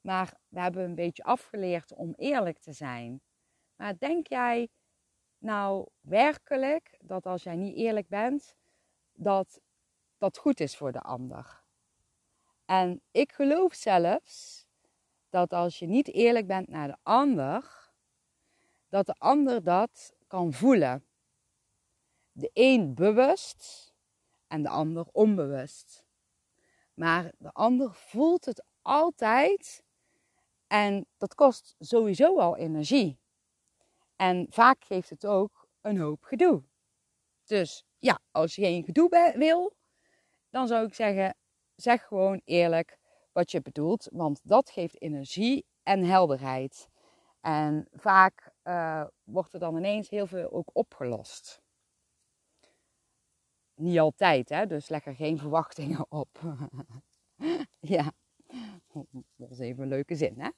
Maar 0.00 0.34
we 0.48 0.60
hebben 0.60 0.84
een 0.84 0.94
beetje 0.94 1.22
afgeleerd 1.22 1.94
om 1.94 2.14
eerlijk 2.16 2.58
te 2.58 2.72
zijn. 2.72 3.20
Maar 3.76 3.98
denk 3.98 4.26
jij 4.26 4.68
nou 5.38 5.88
werkelijk 6.00 6.98
dat 7.00 7.26
als 7.26 7.42
jij 7.42 7.56
niet 7.56 7.76
eerlijk 7.76 8.08
bent, 8.08 8.56
dat 9.12 9.60
dat 10.18 10.38
goed 10.38 10.60
is 10.60 10.76
voor 10.76 10.92
de 10.92 11.00
ander? 11.00 11.62
En 12.64 13.02
ik 13.10 13.32
geloof 13.32 13.74
zelfs 13.74 14.66
dat 15.28 15.52
als 15.52 15.78
je 15.78 15.86
niet 15.86 16.08
eerlijk 16.08 16.46
bent 16.46 16.68
naar 16.68 16.88
de 16.88 16.96
ander, 17.02 17.90
dat 18.88 19.06
de 19.06 19.14
ander 19.18 19.62
dat 19.62 20.14
kan 20.26 20.52
voelen. 20.52 21.04
De 22.32 22.50
een 22.52 22.94
bewust 22.94 23.93
en 24.54 24.62
de 24.62 24.68
ander 24.68 25.06
onbewust. 25.12 26.04
Maar 26.94 27.32
de 27.38 27.52
ander 27.52 27.94
voelt 27.94 28.44
het 28.44 28.64
altijd 28.82 29.82
en 30.66 31.06
dat 31.16 31.34
kost 31.34 31.74
sowieso 31.78 32.38
al 32.38 32.56
energie. 32.56 33.18
En 34.16 34.46
vaak 34.50 34.84
geeft 34.84 35.10
het 35.10 35.26
ook 35.26 35.68
een 35.80 35.98
hoop 35.98 36.22
gedoe. 36.22 36.62
Dus 37.44 37.84
ja, 37.98 38.18
als 38.30 38.54
je 38.54 38.62
geen 38.62 38.84
gedoe 38.84 39.32
wil, 39.36 39.76
dan 40.50 40.66
zou 40.66 40.86
ik 40.86 40.94
zeggen: 40.94 41.36
zeg 41.74 42.06
gewoon 42.06 42.40
eerlijk 42.44 42.98
wat 43.32 43.50
je 43.50 43.62
bedoelt, 43.62 44.08
want 44.12 44.40
dat 44.42 44.70
geeft 44.70 45.00
energie 45.00 45.66
en 45.82 46.04
helderheid. 46.04 46.88
En 47.40 47.88
vaak 47.92 48.52
uh, 48.64 49.04
wordt 49.24 49.52
er 49.52 49.60
dan 49.60 49.76
ineens 49.76 50.08
heel 50.08 50.26
veel 50.26 50.50
ook 50.50 50.70
opgelost. 50.72 51.63
Niet 53.74 53.98
altijd, 53.98 54.48
hè? 54.48 54.66
dus 54.66 54.88
leg 54.88 55.06
er 55.06 55.14
geen 55.14 55.38
verwachtingen 55.38 56.06
op. 56.20 56.40
ja, 57.80 58.12
dat 59.36 59.50
is 59.50 59.58
even 59.58 59.82
een 59.82 59.88
leuke 59.88 60.14
zin, 60.14 60.40
hè? 60.40 60.50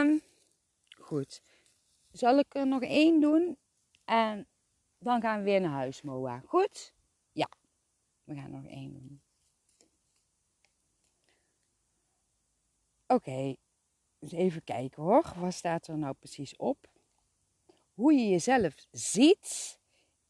Um, 0.00 0.20
goed. 0.98 1.42
Zal 2.12 2.38
ik 2.38 2.54
er 2.54 2.66
nog 2.66 2.82
één 2.82 3.20
doen? 3.20 3.58
En 4.04 4.48
dan 4.98 5.20
gaan 5.20 5.38
we 5.38 5.44
weer 5.44 5.60
naar 5.60 5.70
huis, 5.70 6.02
Moa. 6.02 6.42
Goed? 6.46 6.94
Ja, 7.32 7.48
we 8.24 8.34
gaan 8.34 8.50
nog 8.50 8.66
één 8.66 8.92
doen. 8.92 9.22
Oké, 13.06 13.56
even 14.20 14.64
kijken 14.64 15.02
hoor. 15.02 15.32
Wat 15.36 15.54
staat 15.54 15.86
er 15.86 15.98
nou 15.98 16.14
precies 16.14 16.56
op? 16.56 16.90
Hoe 17.94 18.12
je 18.12 18.28
jezelf 18.28 18.74
ziet, 18.90 19.78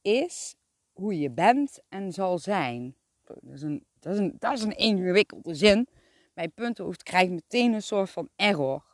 is 0.03 0.57
hoe 1.01 1.19
je 1.19 1.31
bent 1.31 1.81
en 1.89 2.13
zal 2.13 2.39
zijn. 2.39 2.97
Dat 3.25 3.39
is 3.53 3.63
een, 3.63 3.87
dat 3.99 4.13
is 4.13 4.19
een, 4.19 4.37
dat 4.39 4.53
is 4.53 4.63
een 4.63 4.77
ingewikkelde 4.77 5.55
zin. 5.55 5.89
Mijn 6.35 6.53
puntenhoofd 6.53 7.03
krijgt 7.03 7.31
meteen 7.31 7.73
een 7.73 7.83
soort 7.83 8.11
van 8.11 8.29
error. 8.37 8.85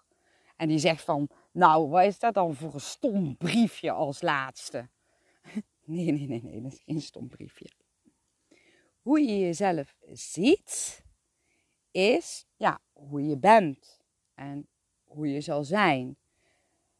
En 0.57 0.69
die 0.69 0.79
zegt 0.79 1.03
van, 1.03 1.29
nou, 1.53 1.89
wat 1.89 2.05
is 2.05 2.19
dat 2.19 2.35
dan 2.35 2.55
voor 2.55 2.75
een 2.75 2.81
stom 2.81 3.37
briefje 3.37 3.91
als 3.91 4.23
laatste? 4.23 4.89
Nee, 5.89 6.13
nee, 6.13 6.27
nee, 6.27 6.43
nee, 6.43 6.63
dat 6.63 6.73
is 6.73 6.83
geen 6.85 7.01
stom 7.01 7.29
briefje. 7.29 7.71
Hoe 9.03 9.21
je 9.21 9.39
jezelf 9.39 9.97
ziet, 10.13 11.05
is 11.91 12.47
ja, 12.57 12.81
hoe 12.93 13.27
je 13.27 13.39
bent 13.39 14.01
en 14.35 14.69
hoe 15.05 15.33
je 15.33 15.41
zal 15.41 15.65
zijn. 15.65 16.17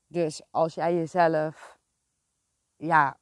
Dus 0.07 0.43
als 0.51 0.75
jij 0.75 0.95
jezelf 0.95 1.79
ja, 2.77 3.19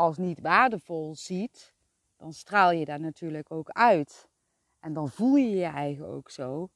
als 0.00 0.16
niet 0.16 0.40
waardevol 0.40 1.14
ziet, 1.14 1.74
dan 2.16 2.32
straal 2.32 2.70
je 2.70 2.84
daar 2.84 3.00
natuurlijk 3.00 3.50
ook 3.50 3.70
uit. 3.70 4.28
En 4.78 4.92
dan 4.92 5.08
voel 5.08 5.36
je 5.36 5.50
je 5.50 5.64
eigen 5.64 6.06
ook 6.06 6.30
zo. 6.30 6.68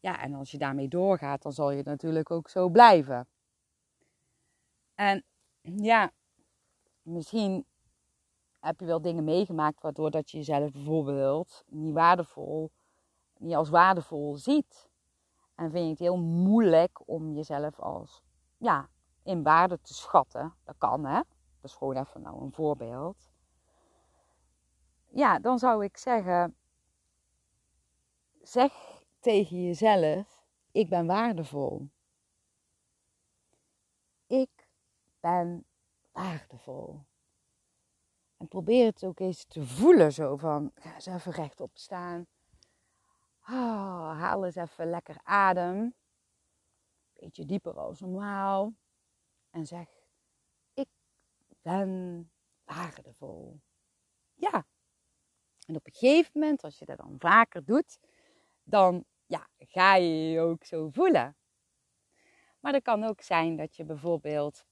Ja, 0.00 0.22
en 0.22 0.34
als 0.34 0.50
je 0.50 0.58
daarmee 0.58 0.88
doorgaat, 0.88 1.42
dan 1.42 1.52
zal 1.52 1.70
je 1.70 1.82
natuurlijk 1.82 2.30
ook 2.30 2.48
zo 2.48 2.68
blijven. 2.68 3.28
En 4.94 5.24
ja, 5.60 6.10
misschien 7.02 7.66
heb 8.60 8.80
je 8.80 8.86
wel 8.86 9.00
dingen 9.00 9.24
meegemaakt 9.24 9.82
waardoor 9.82 10.10
dat 10.10 10.30
je 10.30 10.36
jezelf 10.36 10.72
bijvoorbeeld 10.72 11.64
niet 11.66 11.94
waardevol, 11.94 12.70
niet 13.36 13.54
als 13.54 13.68
waardevol 13.68 14.36
ziet. 14.36 14.88
En 15.54 15.70
vind 15.70 15.84
je 15.84 15.90
het 15.90 15.98
heel 15.98 16.18
moeilijk 16.18 17.08
om 17.08 17.32
jezelf 17.32 17.80
als 17.80 18.22
ja, 18.56 18.88
in 19.22 19.42
waarde 19.42 19.80
te 19.80 19.94
schatten. 19.94 20.54
Dat 20.64 20.74
kan 20.78 21.04
hè. 21.04 21.20
Is 21.66 21.74
gewoon 21.74 21.96
even 21.96 22.22
nou 22.22 22.42
een 22.42 22.52
voorbeeld. 22.52 23.30
Ja, 25.08 25.38
dan 25.38 25.58
zou 25.58 25.84
ik 25.84 25.96
zeggen, 25.96 26.56
zeg 28.42 28.72
tegen 29.20 29.62
jezelf, 29.62 30.46
ik 30.70 30.88
ben 30.88 31.06
waardevol. 31.06 31.88
Ik 34.26 34.68
ben 35.20 35.66
waardevol. 36.12 37.00
En 38.36 38.48
probeer 38.48 38.86
het 38.86 39.04
ook 39.04 39.20
eens 39.20 39.44
te 39.44 39.66
voelen 39.66 40.12
zo 40.12 40.36
van, 40.36 40.70
ga 40.74 40.94
eens 40.94 41.06
even 41.06 41.32
rechtop 41.32 41.70
staan. 41.78 42.26
Oh, 43.40 44.18
haal 44.18 44.44
eens 44.44 44.54
even 44.54 44.90
lekker 44.90 45.20
adem. 45.22 45.94
Beetje 47.12 47.44
dieper 47.44 47.78
als 47.78 48.00
normaal. 48.00 48.72
En 49.50 49.66
zeg, 49.66 49.95
ben 51.66 52.30
waardevol. 52.64 53.60
Ja. 54.34 54.66
En 55.66 55.76
op 55.76 55.86
een 55.86 55.92
gegeven 55.92 56.30
moment, 56.40 56.62
als 56.62 56.78
je 56.78 56.84
dat 56.84 56.96
dan 56.96 57.14
vaker 57.18 57.64
doet, 57.64 57.98
dan 58.62 59.04
ja, 59.26 59.48
ga 59.58 59.94
je 59.94 60.30
je 60.30 60.40
ook 60.40 60.64
zo 60.64 60.88
voelen. 60.88 61.36
Maar 62.60 62.72
het 62.72 62.82
kan 62.82 63.04
ook 63.04 63.20
zijn 63.20 63.56
dat 63.56 63.76
je 63.76 63.84
bijvoorbeeld 63.84 64.64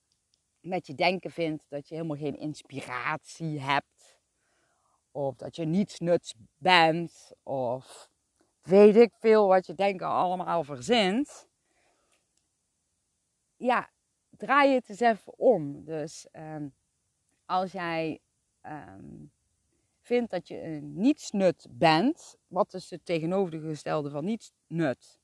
met 0.61 0.87
je 0.87 0.95
denken 0.95 1.31
vindt 1.31 1.65
dat 1.69 1.89
je 1.89 1.95
helemaal 1.95 2.17
geen 2.17 2.39
inspiratie 2.39 3.61
hebt. 3.61 4.19
Of 5.11 5.37
dat 5.37 5.57
je 5.57 5.65
niets 5.65 5.99
nuts 5.99 6.35
bent. 6.57 7.33
Of 7.43 8.11
weet 8.63 8.97
ik 8.97 9.15
veel 9.15 9.47
wat 9.47 9.67
je 9.67 9.75
denken 9.75 10.07
allemaal 10.07 10.65
verzint. 10.65 11.49
Ja, 13.57 13.91
draai 14.31 14.75
het 14.75 14.89
eens 14.89 15.01
even 15.01 15.39
om. 15.39 15.85
Dus 15.85 16.29
um, 16.33 16.75
als 17.47 17.73
jij 17.73 18.21
um, 18.63 19.33
vindt 20.01 20.31
dat 20.31 20.49
je 20.49 20.63
een 20.63 20.93
nietsnut 20.97 21.67
bent, 21.71 22.37
wat 22.47 22.75
is 22.75 22.91
het 22.91 23.05
tegenovergestelde 23.05 24.11
van 24.11 24.25
nietsnut? 24.25 25.19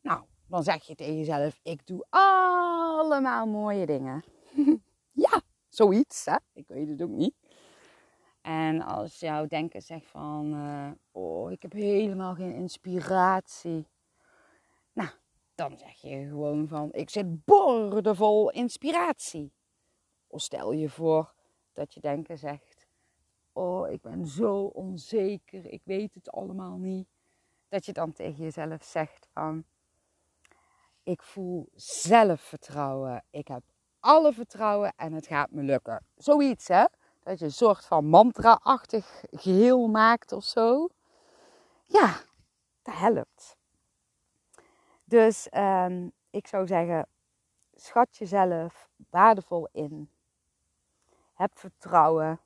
Nou, 0.00 0.24
dan 0.46 0.62
zeg 0.62 0.84
je 0.84 0.94
tegen 0.94 1.16
jezelf: 1.16 1.60
Ik 1.62 1.86
doe 1.86 2.06
allemaal 2.08 3.46
mooie 3.46 3.86
dingen. 3.86 4.24
ja, 5.26 5.42
zoiets, 5.68 6.24
hè? 6.24 6.36
Ik 6.52 6.68
weet 6.68 6.88
het 6.88 7.02
ook 7.02 7.10
niet. 7.10 7.34
En 8.40 8.82
als 8.82 9.20
jouw 9.20 9.46
denken 9.46 9.82
zegt 9.82 10.06
van, 10.06 10.54
uh, 10.54 10.90
oh, 11.10 11.52
ik 11.52 11.62
heb 11.62 11.72
helemaal 11.72 12.34
geen 12.34 12.54
inspiratie. 12.54 13.86
Nou, 14.92 15.08
dan 15.54 15.78
zeg 15.78 16.00
je 16.00 16.26
gewoon 16.28 16.68
van, 16.68 16.92
ik 16.92 17.10
zit 17.10 17.44
boordevol 17.44 18.50
inspiratie. 18.50 19.52
Of 20.30 20.40
stel 20.40 20.72
je 20.72 20.88
voor 20.88 21.32
dat 21.72 21.94
je 21.94 22.00
denken 22.00 22.38
zegt, 22.38 22.86
oh, 23.52 23.90
ik 23.90 24.00
ben 24.00 24.26
zo 24.26 24.64
onzeker, 24.64 25.66
ik 25.66 25.82
weet 25.84 26.14
het 26.14 26.30
allemaal 26.30 26.76
niet. 26.76 27.08
Dat 27.68 27.86
je 27.86 27.92
dan 27.92 28.12
tegen 28.12 28.44
jezelf 28.44 28.84
zegt 28.84 29.28
van, 29.32 29.64
ik 31.02 31.22
voel 31.22 31.68
zelfvertrouwen. 31.74 33.24
Ik 33.30 33.48
heb 33.48 33.62
alle 34.00 34.32
vertrouwen 34.32 34.92
en 34.96 35.12
het 35.12 35.26
gaat 35.26 35.50
me 35.50 35.62
lukken. 35.62 36.04
Zoiets, 36.16 36.68
hè? 36.68 36.84
Dat 37.22 37.38
je 37.38 37.44
een 37.44 37.52
soort 37.52 37.86
van 37.86 38.06
mantra-achtig 38.06 39.24
geheel 39.30 39.88
maakt 39.88 40.32
of 40.32 40.44
zo. 40.44 40.88
Ja, 41.86 42.20
dat 42.82 42.94
helpt. 42.94 43.56
Dus 45.04 45.48
ehm, 45.48 46.08
ik 46.30 46.46
zou 46.46 46.66
zeggen, 46.66 47.06
schat 47.74 48.16
jezelf 48.16 48.88
waardevol 49.10 49.68
in. 49.72 50.10
Heb 51.40 51.58
vertrouwen. 51.58 52.40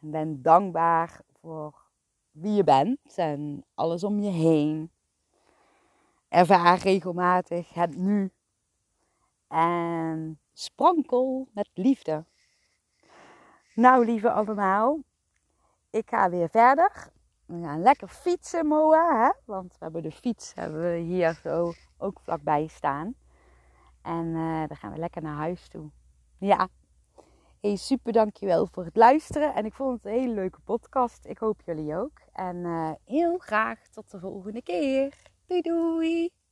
En 0.00 0.10
ben 0.10 0.42
dankbaar 0.42 1.20
voor 1.40 1.74
wie 2.30 2.52
je 2.52 2.64
bent 2.64 3.16
en 3.16 3.64
alles 3.74 4.04
om 4.04 4.20
je 4.20 4.30
heen. 4.30 4.90
Ervaar 6.28 6.78
regelmatig 6.78 7.74
het 7.74 7.96
nu. 7.96 8.32
En 9.48 10.40
sprankel 10.52 11.48
met 11.52 11.68
liefde. 11.74 12.24
Nou, 13.74 14.04
lieve 14.04 14.30
allemaal, 14.30 14.98
ik 15.90 16.08
ga 16.08 16.30
weer 16.30 16.48
verder. 16.48 17.08
We 17.46 17.62
gaan 17.62 17.82
lekker 17.82 18.08
fietsen, 18.08 18.66
Moa. 18.66 19.24
Hè? 19.24 19.30
Want 19.44 19.72
we 19.72 19.84
hebben 19.84 20.02
de 20.02 20.12
fiets 20.12 20.54
hebben 20.54 20.80
we 20.80 20.96
hier 20.96 21.38
zo 21.42 21.72
ook 21.98 22.20
vlakbij 22.20 22.66
staan. 22.66 23.14
En 24.02 24.26
uh, 24.26 24.66
dan 24.66 24.76
gaan 24.76 24.92
we 24.92 24.98
lekker 24.98 25.22
naar 25.22 25.36
huis 25.36 25.68
toe. 25.68 25.90
Ja. 26.38 26.68
Hey, 27.64 27.76
super 27.76 28.12
dankjewel 28.12 28.66
voor 28.66 28.84
het 28.84 28.96
luisteren. 28.96 29.54
En 29.54 29.64
ik 29.64 29.72
vond 29.72 29.96
het 29.96 30.04
een 30.04 30.20
hele 30.20 30.34
leuke 30.34 30.60
podcast. 30.64 31.26
Ik 31.26 31.38
hoop 31.38 31.60
jullie 31.66 31.96
ook. 31.96 32.20
En 32.32 32.56
uh, 32.56 32.90
heel 33.04 33.38
graag 33.38 33.78
tot 33.88 34.10
de 34.10 34.18
volgende 34.18 34.62
keer. 34.62 35.14
Doei 35.46 35.60
doei! 35.60 36.43